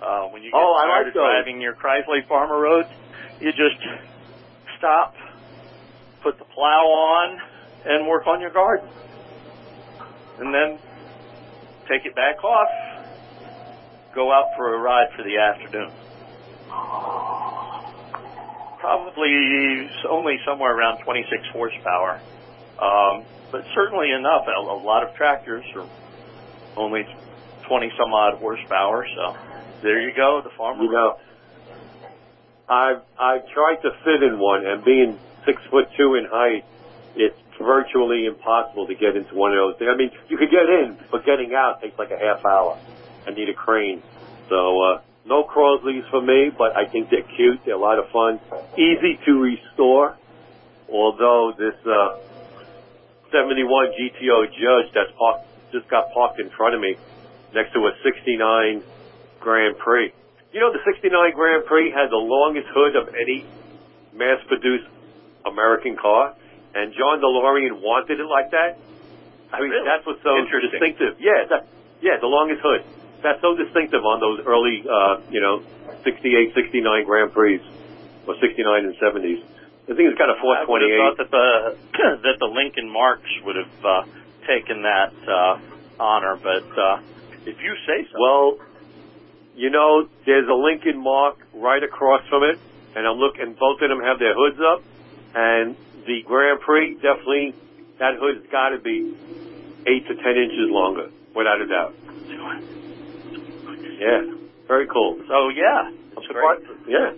[0.00, 2.86] Uh, when you get Oh, I tired like driving your Crosley Farm-O-Road,
[3.40, 3.76] you just
[4.78, 5.14] stop,
[6.22, 7.40] put the plow on,
[7.84, 8.88] and work on your garden.
[10.38, 10.78] And then
[11.88, 12.68] take it back off,
[14.14, 15.90] go out for a ride for the afternoon.
[18.78, 22.20] Probably only somewhere around 26 horsepower,
[22.80, 24.46] um, but certainly enough.
[24.46, 25.86] A, lot of tractors are
[26.76, 27.04] only
[27.66, 29.36] 20 some odd horsepower, so
[29.82, 30.84] there you go, the farmer.
[30.84, 31.18] You know,
[32.68, 36.64] I've I've tried to fit in one, and being six foot two in height,
[37.16, 39.90] it's virtually impossible to get into one of those things.
[39.92, 42.78] I mean, you could get in, but getting out takes like a half hour.
[43.26, 44.02] I need a crane.
[44.48, 47.60] So uh, no Crosleys for me, but I think they're cute.
[47.64, 48.40] They're a lot of fun,
[48.76, 50.16] easy to restore.
[50.90, 52.16] Although this uh,
[53.32, 56.96] 71 GTO Judge that's parked, just got parked in front of me
[57.54, 58.82] next to a 69
[59.40, 60.12] Grand Prix.
[60.52, 63.44] You know, the 69 Grand Prix had the longest hood of any
[64.14, 64.88] mass-produced
[65.44, 66.34] American car,
[66.74, 68.78] and John DeLorean wanted it like that.
[69.52, 69.84] I mean, Really?
[69.88, 71.16] that's what's so distinctive.
[71.20, 71.66] Yeah, that,
[72.00, 72.84] yeah, the longest hood.
[73.22, 75.62] That's so distinctive on those early, uh, you know,
[76.04, 77.60] 68, 69 Grand Prix,
[78.26, 79.42] or 69 and 70s.
[79.88, 81.00] I think it's got a I would have 428.
[81.00, 81.48] thought that the
[82.28, 84.02] that the Lincoln Marks would have uh,
[84.46, 85.58] taken that uh,
[85.98, 87.00] honor, but uh,
[87.48, 88.20] if you say so.
[88.20, 88.58] Well,
[89.58, 92.58] you know, there's a Lincoln Mark right across from it,
[92.94, 93.54] and I'm looking.
[93.58, 94.82] Both of them have their hoods up,
[95.34, 95.74] and
[96.06, 97.54] the Grand Prix definitely
[97.98, 99.12] that hood's got to be
[99.86, 101.94] eight to ten inches longer, without a doubt.
[103.98, 104.22] Yeah,
[104.68, 105.18] very cool.
[105.26, 106.62] So yeah, I'm surprised.
[106.86, 107.12] Yeah.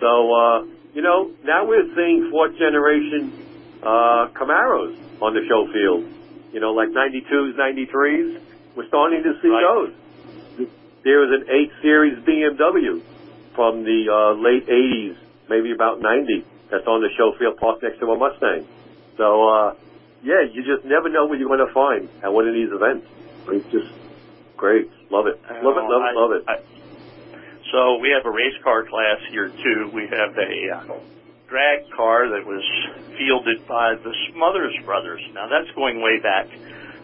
[0.00, 0.64] So uh,
[0.94, 6.10] you know, now we're seeing fourth generation uh, Camaros on the show field.
[6.52, 8.42] You know, like 92s, 93s.
[8.74, 9.62] We're starting to see Right.
[9.62, 9.94] those.
[11.02, 13.02] There was an 8 Series BMW
[13.54, 15.16] from the uh, late 80s,
[15.48, 18.66] maybe about 90, that's on the show field parked next to a Mustang.
[19.16, 19.74] So, uh,
[20.22, 23.06] yeah, you just never know what you're going to find at one of these events.
[23.48, 23.92] It's just
[24.56, 24.90] great.
[25.10, 25.40] Love it.
[25.64, 26.44] Love it, love it, love it.
[26.48, 26.62] I-
[27.72, 29.90] so we have a race car class here too.
[29.94, 30.98] We have a uh,
[31.46, 32.64] drag car that was
[33.16, 35.20] fielded by the Smothers Brothers.
[35.34, 36.48] Now that's going way back.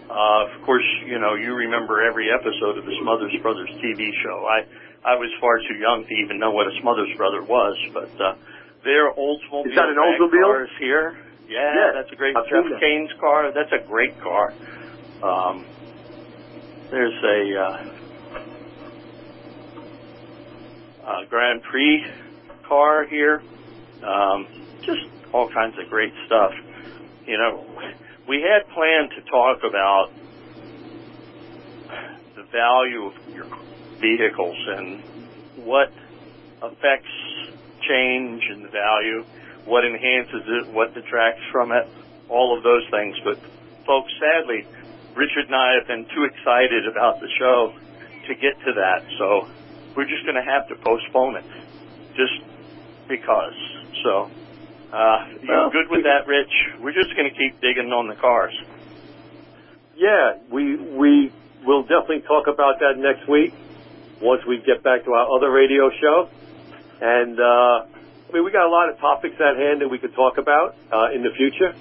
[0.09, 4.47] Uh, of course, you know you remember every episode of the Smothers Brothers TV show.
[4.47, 4.65] I
[5.05, 8.35] I was far too young to even know what a Smothers Brother was, but uh,
[8.85, 10.43] they're Oldsmobile Is that an Oldsmobile?
[10.43, 11.19] cars here.
[11.49, 12.81] Yeah, Yeah, that's a great I've Jeff.
[12.81, 13.53] Kane's car.
[13.53, 14.53] That's a great car.
[15.23, 15.65] Um,
[16.91, 17.85] there's a uh,
[21.05, 22.05] uh, Grand Prix
[22.65, 23.43] car here.
[24.03, 24.47] Um,
[24.83, 25.03] just
[25.33, 26.53] all kinds of great stuff.
[27.27, 27.65] You know,
[28.29, 30.11] we had planned to talk about
[32.35, 33.47] the value of your
[34.01, 35.01] vehicles and
[35.65, 35.93] what
[36.63, 37.09] affects
[37.89, 39.25] change in the value,
[39.65, 41.87] what enhances it, what detracts from it,
[42.29, 43.17] all of those things.
[43.23, 43.39] But
[43.87, 44.67] folks, sadly,
[45.15, 47.75] Richard and I have been too excited about the show
[48.27, 49.05] to get to that.
[49.19, 49.49] So
[49.95, 51.45] we're just going to have to postpone it
[52.17, 52.43] just
[53.09, 53.55] because.
[54.03, 54.31] So,
[54.93, 56.81] uh, you Well, good with that, Rich?
[56.81, 58.55] We're just going to keep digging on the cars.
[59.97, 61.33] Yeah, we we
[61.65, 63.55] will definitely talk about that next week
[64.21, 66.29] once we get back to our other radio show.
[67.01, 67.89] And uh,
[68.29, 70.77] I mean, we got a lot of topics at hand that we could talk about
[70.93, 71.75] uh, in the future.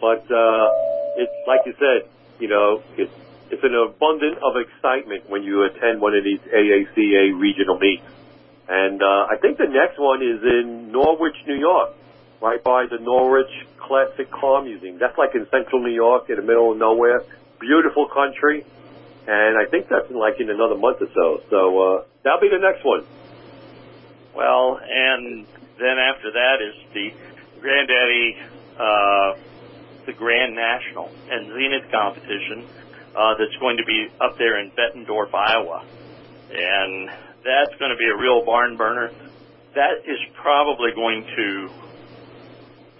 [0.00, 0.68] But uh,
[1.16, 2.08] it's like you said,
[2.40, 3.12] you know, it's
[3.50, 8.02] it's an abundance of excitement when you attend one of these AACA regional meets.
[8.68, 11.90] And uh, I think the next one is in Norwich, New York,
[12.40, 14.98] right by the Norwich Classic Car Museum.
[14.98, 17.22] That's like in central New York, in the middle of nowhere.
[17.60, 18.64] Beautiful country.
[19.26, 21.42] And I think that's in like in another month or so.
[21.50, 23.04] So uh, that'll be the next one.
[24.34, 25.46] Well, and
[25.78, 27.12] then after that is the
[27.60, 28.38] Granddaddy,
[28.78, 29.36] uh,
[30.06, 32.66] the Grand National and Zenith competition
[33.14, 35.84] uh, that's going to be up there in Bettendorf, Iowa.
[36.52, 37.10] And
[37.44, 39.10] that's going to be a real barn burner.
[39.74, 41.70] That is probably going to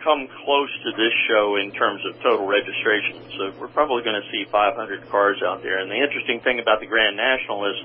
[0.02, 3.20] come close to this show in terms of total registration.
[3.36, 5.78] So we're probably going to see 500 cars out there.
[5.78, 7.76] And the interesting thing about the Grand National is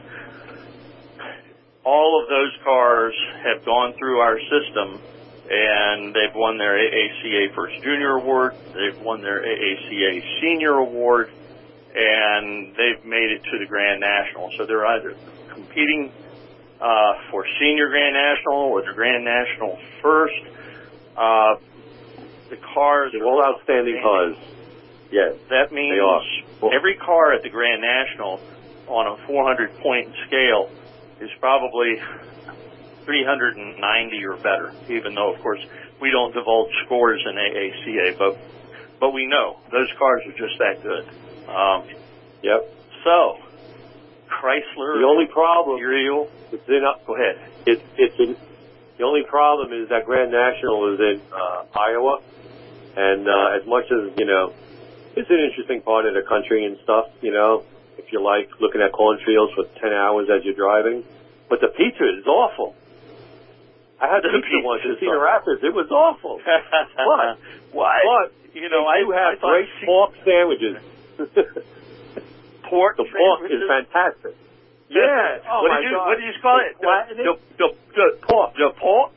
[1.84, 3.13] all of those cars
[3.43, 4.99] have gone through our system
[5.49, 11.30] and they've won their AACA First Junior Award, they've won their AACA Senior Award,
[11.95, 14.51] and they've made it to the Grand National.
[14.57, 15.16] So they're either
[15.53, 16.11] competing
[16.82, 20.41] uh, for senior Grand National or the Grand National first.
[21.16, 21.55] Uh,
[22.56, 24.36] the cars They're all outstanding cars.
[25.12, 25.36] Yes.
[25.49, 26.74] That means They are.
[26.76, 28.39] every car at the Grand National
[28.88, 30.70] on a 400 point scale
[31.22, 31.95] is probably
[33.06, 35.60] 390 or better, even though, of course,
[36.01, 38.38] we don't divulge scores in AACA, but
[38.99, 41.06] but we know those cars are just that good.
[41.49, 41.84] Um,
[42.41, 42.62] Yep.
[43.03, 43.38] so,
[44.30, 46.30] Chrysler, The only problem Imperial,
[47.08, 47.39] go ahead.
[47.66, 48.36] it, it's in,
[48.97, 52.20] the only problem is that Grand National is in uh, Iowa,
[52.96, 54.54] and uh, as much as you know,
[55.16, 57.08] it's an interesting part of the country and stuff.
[57.22, 57.64] You know,
[57.98, 61.04] if you like looking at cornfields for ten hours as you're driving,
[61.50, 62.76] but the pizza is awful.
[64.02, 65.20] I had The pizza pizza once in Cedar.
[65.20, 65.64] Rapids.
[65.64, 66.39] It was awful.
[66.43, 67.39] But
[67.72, 67.96] What?
[68.04, 70.76] but you know, I do have I great C- pork sandwiches.
[72.70, 72.98] pork.
[72.98, 74.36] the pork is fantastic.
[74.89, 75.39] Yeah.
[75.50, 76.08] Oh what my did you God.
[76.08, 76.76] What did you call it?
[76.80, 78.54] The, the, the, the pork.
[78.56, 79.12] The pork.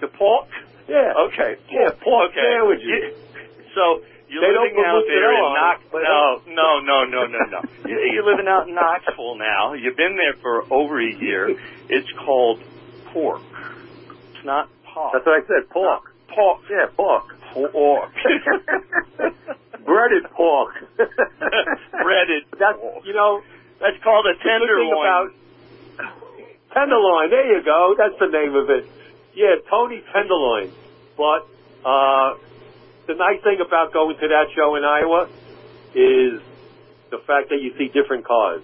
[0.00, 0.48] The pork.
[0.88, 1.12] Yeah.
[1.28, 1.56] Okay.
[1.70, 2.40] Yeah, pork okay.
[2.40, 3.16] sandwiches.
[3.74, 5.80] So you're They living out there in mozzarella on Knox.
[5.92, 7.60] No, no, no, no, no, no.
[7.88, 9.72] You- You're living out in Knoxville now.
[9.74, 11.56] You've been there for over a year.
[11.88, 12.60] It's called
[13.12, 13.42] pork.
[14.34, 15.12] It's not pork.
[15.14, 15.68] That's what I said.
[15.70, 16.12] Pork.
[16.28, 16.60] pork.
[16.70, 17.34] Yeah, pork.
[17.52, 18.10] Pork.
[19.84, 20.74] Breaded pork.
[20.96, 23.04] Breaded That's pork.
[23.06, 23.42] you know
[23.80, 25.06] That's called a tenderloin.
[25.06, 25.30] about
[26.72, 27.30] tenderloin.
[27.30, 27.94] There you go.
[27.96, 28.86] That's the name of it.
[29.34, 30.72] Yeah, Tony Tenderloin.
[31.16, 31.46] But
[31.84, 32.38] uh,
[33.06, 35.28] the nice thing about going to that show in Iowa
[35.94, 36.40] is
[37.10, 38.62] the fact that you see different cars.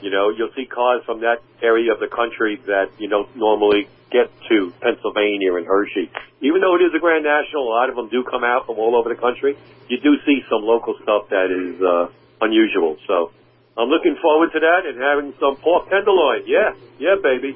[0.00, 3.88] You know, you'll see cars from that area of the country that you don't normally
[4.10, 6.10] get to Pennsylvania and Hershey.
[6.40, 8.78] Even though it is a Grand National, a lot of them do come out from
[8.78, 9.58] all over the country.
[9.88, 12.08] You do see some local stuff that is uh,
[12.40, 12.96] unusual.
[13.06, 13.30] So
[13.76, 16.44] I'm looking forward to that and having some pork tenderloin.
[16.46, 17.54] Yeah, yeah, baby.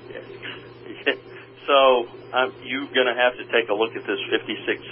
[1.67, 4.83] So um, you're going to have to take a look at this 56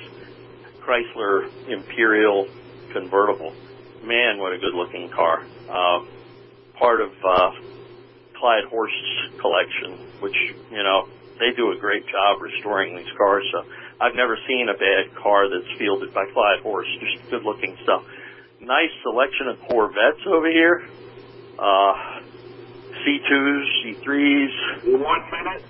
[0.81, 2.49] Chrysler Imperial
[2.93, 3.53] convertible.
[4.03, 5.45] Man, what a good looking car.
[5.71, 6.09] Um,
[6.75, 7.53] part of uh,
[8.35, 10.37] Clyde Horst's collection, which,
[10.71, 11.09] you know,
[11.39, 13.45] they do a great job restoring these cars.
[13.53, 13.65] So
[14.01, 16.91] I've never seen a bad car that's fielded by Clyde Horst.
[17.01, 18.05] Just good looking stuff.
[18.61, 20.85] Nice selection of Corvettes over here.
[21.59, 22.21] Uh,
[23.05, 24.99] C2s, C3s.
[24.99, 25.65] One minute.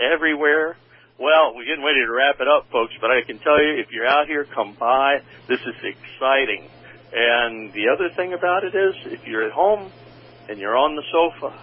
[0.00, 0.76] Everywhere.
[1.18, 3.90] Well, we're getting ready to wrap it up, folks, but I can tell you, if
[3.90, 5.18] you're out here, come by.
[5.48, 6.70] This is exciting.
[7.12, 9.90] And the other thing about it is, if you're at home
[10.48, 11.58] and you're on the sofa,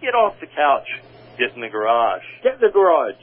[0.00, 0.88] get off the couch,
[1.38, 3.20] get in the garage, Get in the garage.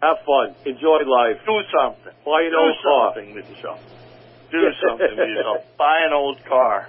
[0.00, 0.54] Have fun.
[0.64, 1.42] Enjoy life.
[1.44, 2.12] do something.
[2.24, 3.12] Buy an do old car.
[3.12, 3.80] something with yourself.
[4.50, 5.64] Do something with yourself.
[5.76, 6.88] Buy an old car.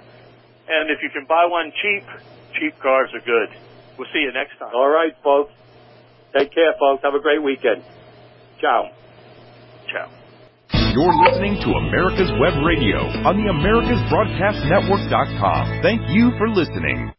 [0.68, 2.06] And if you can buy one cheap,
[2.54, 3.50] cheap cars are good.
[3.98, 4.70] We'll see you next time.
[4.72, 5.52] All right, folks.
[6.36, 7.02] Take care, folks.
[7.02, 7.82] Have a great weekend.
[8.60, 8.90] Ciao.
[9.90, 10.08] Ciao.
[10.92, 15.82] You're listening to America's Web Radio on the AmericasBroadcastNetwork.com.
[15.82, 17.06] Thank you for listening.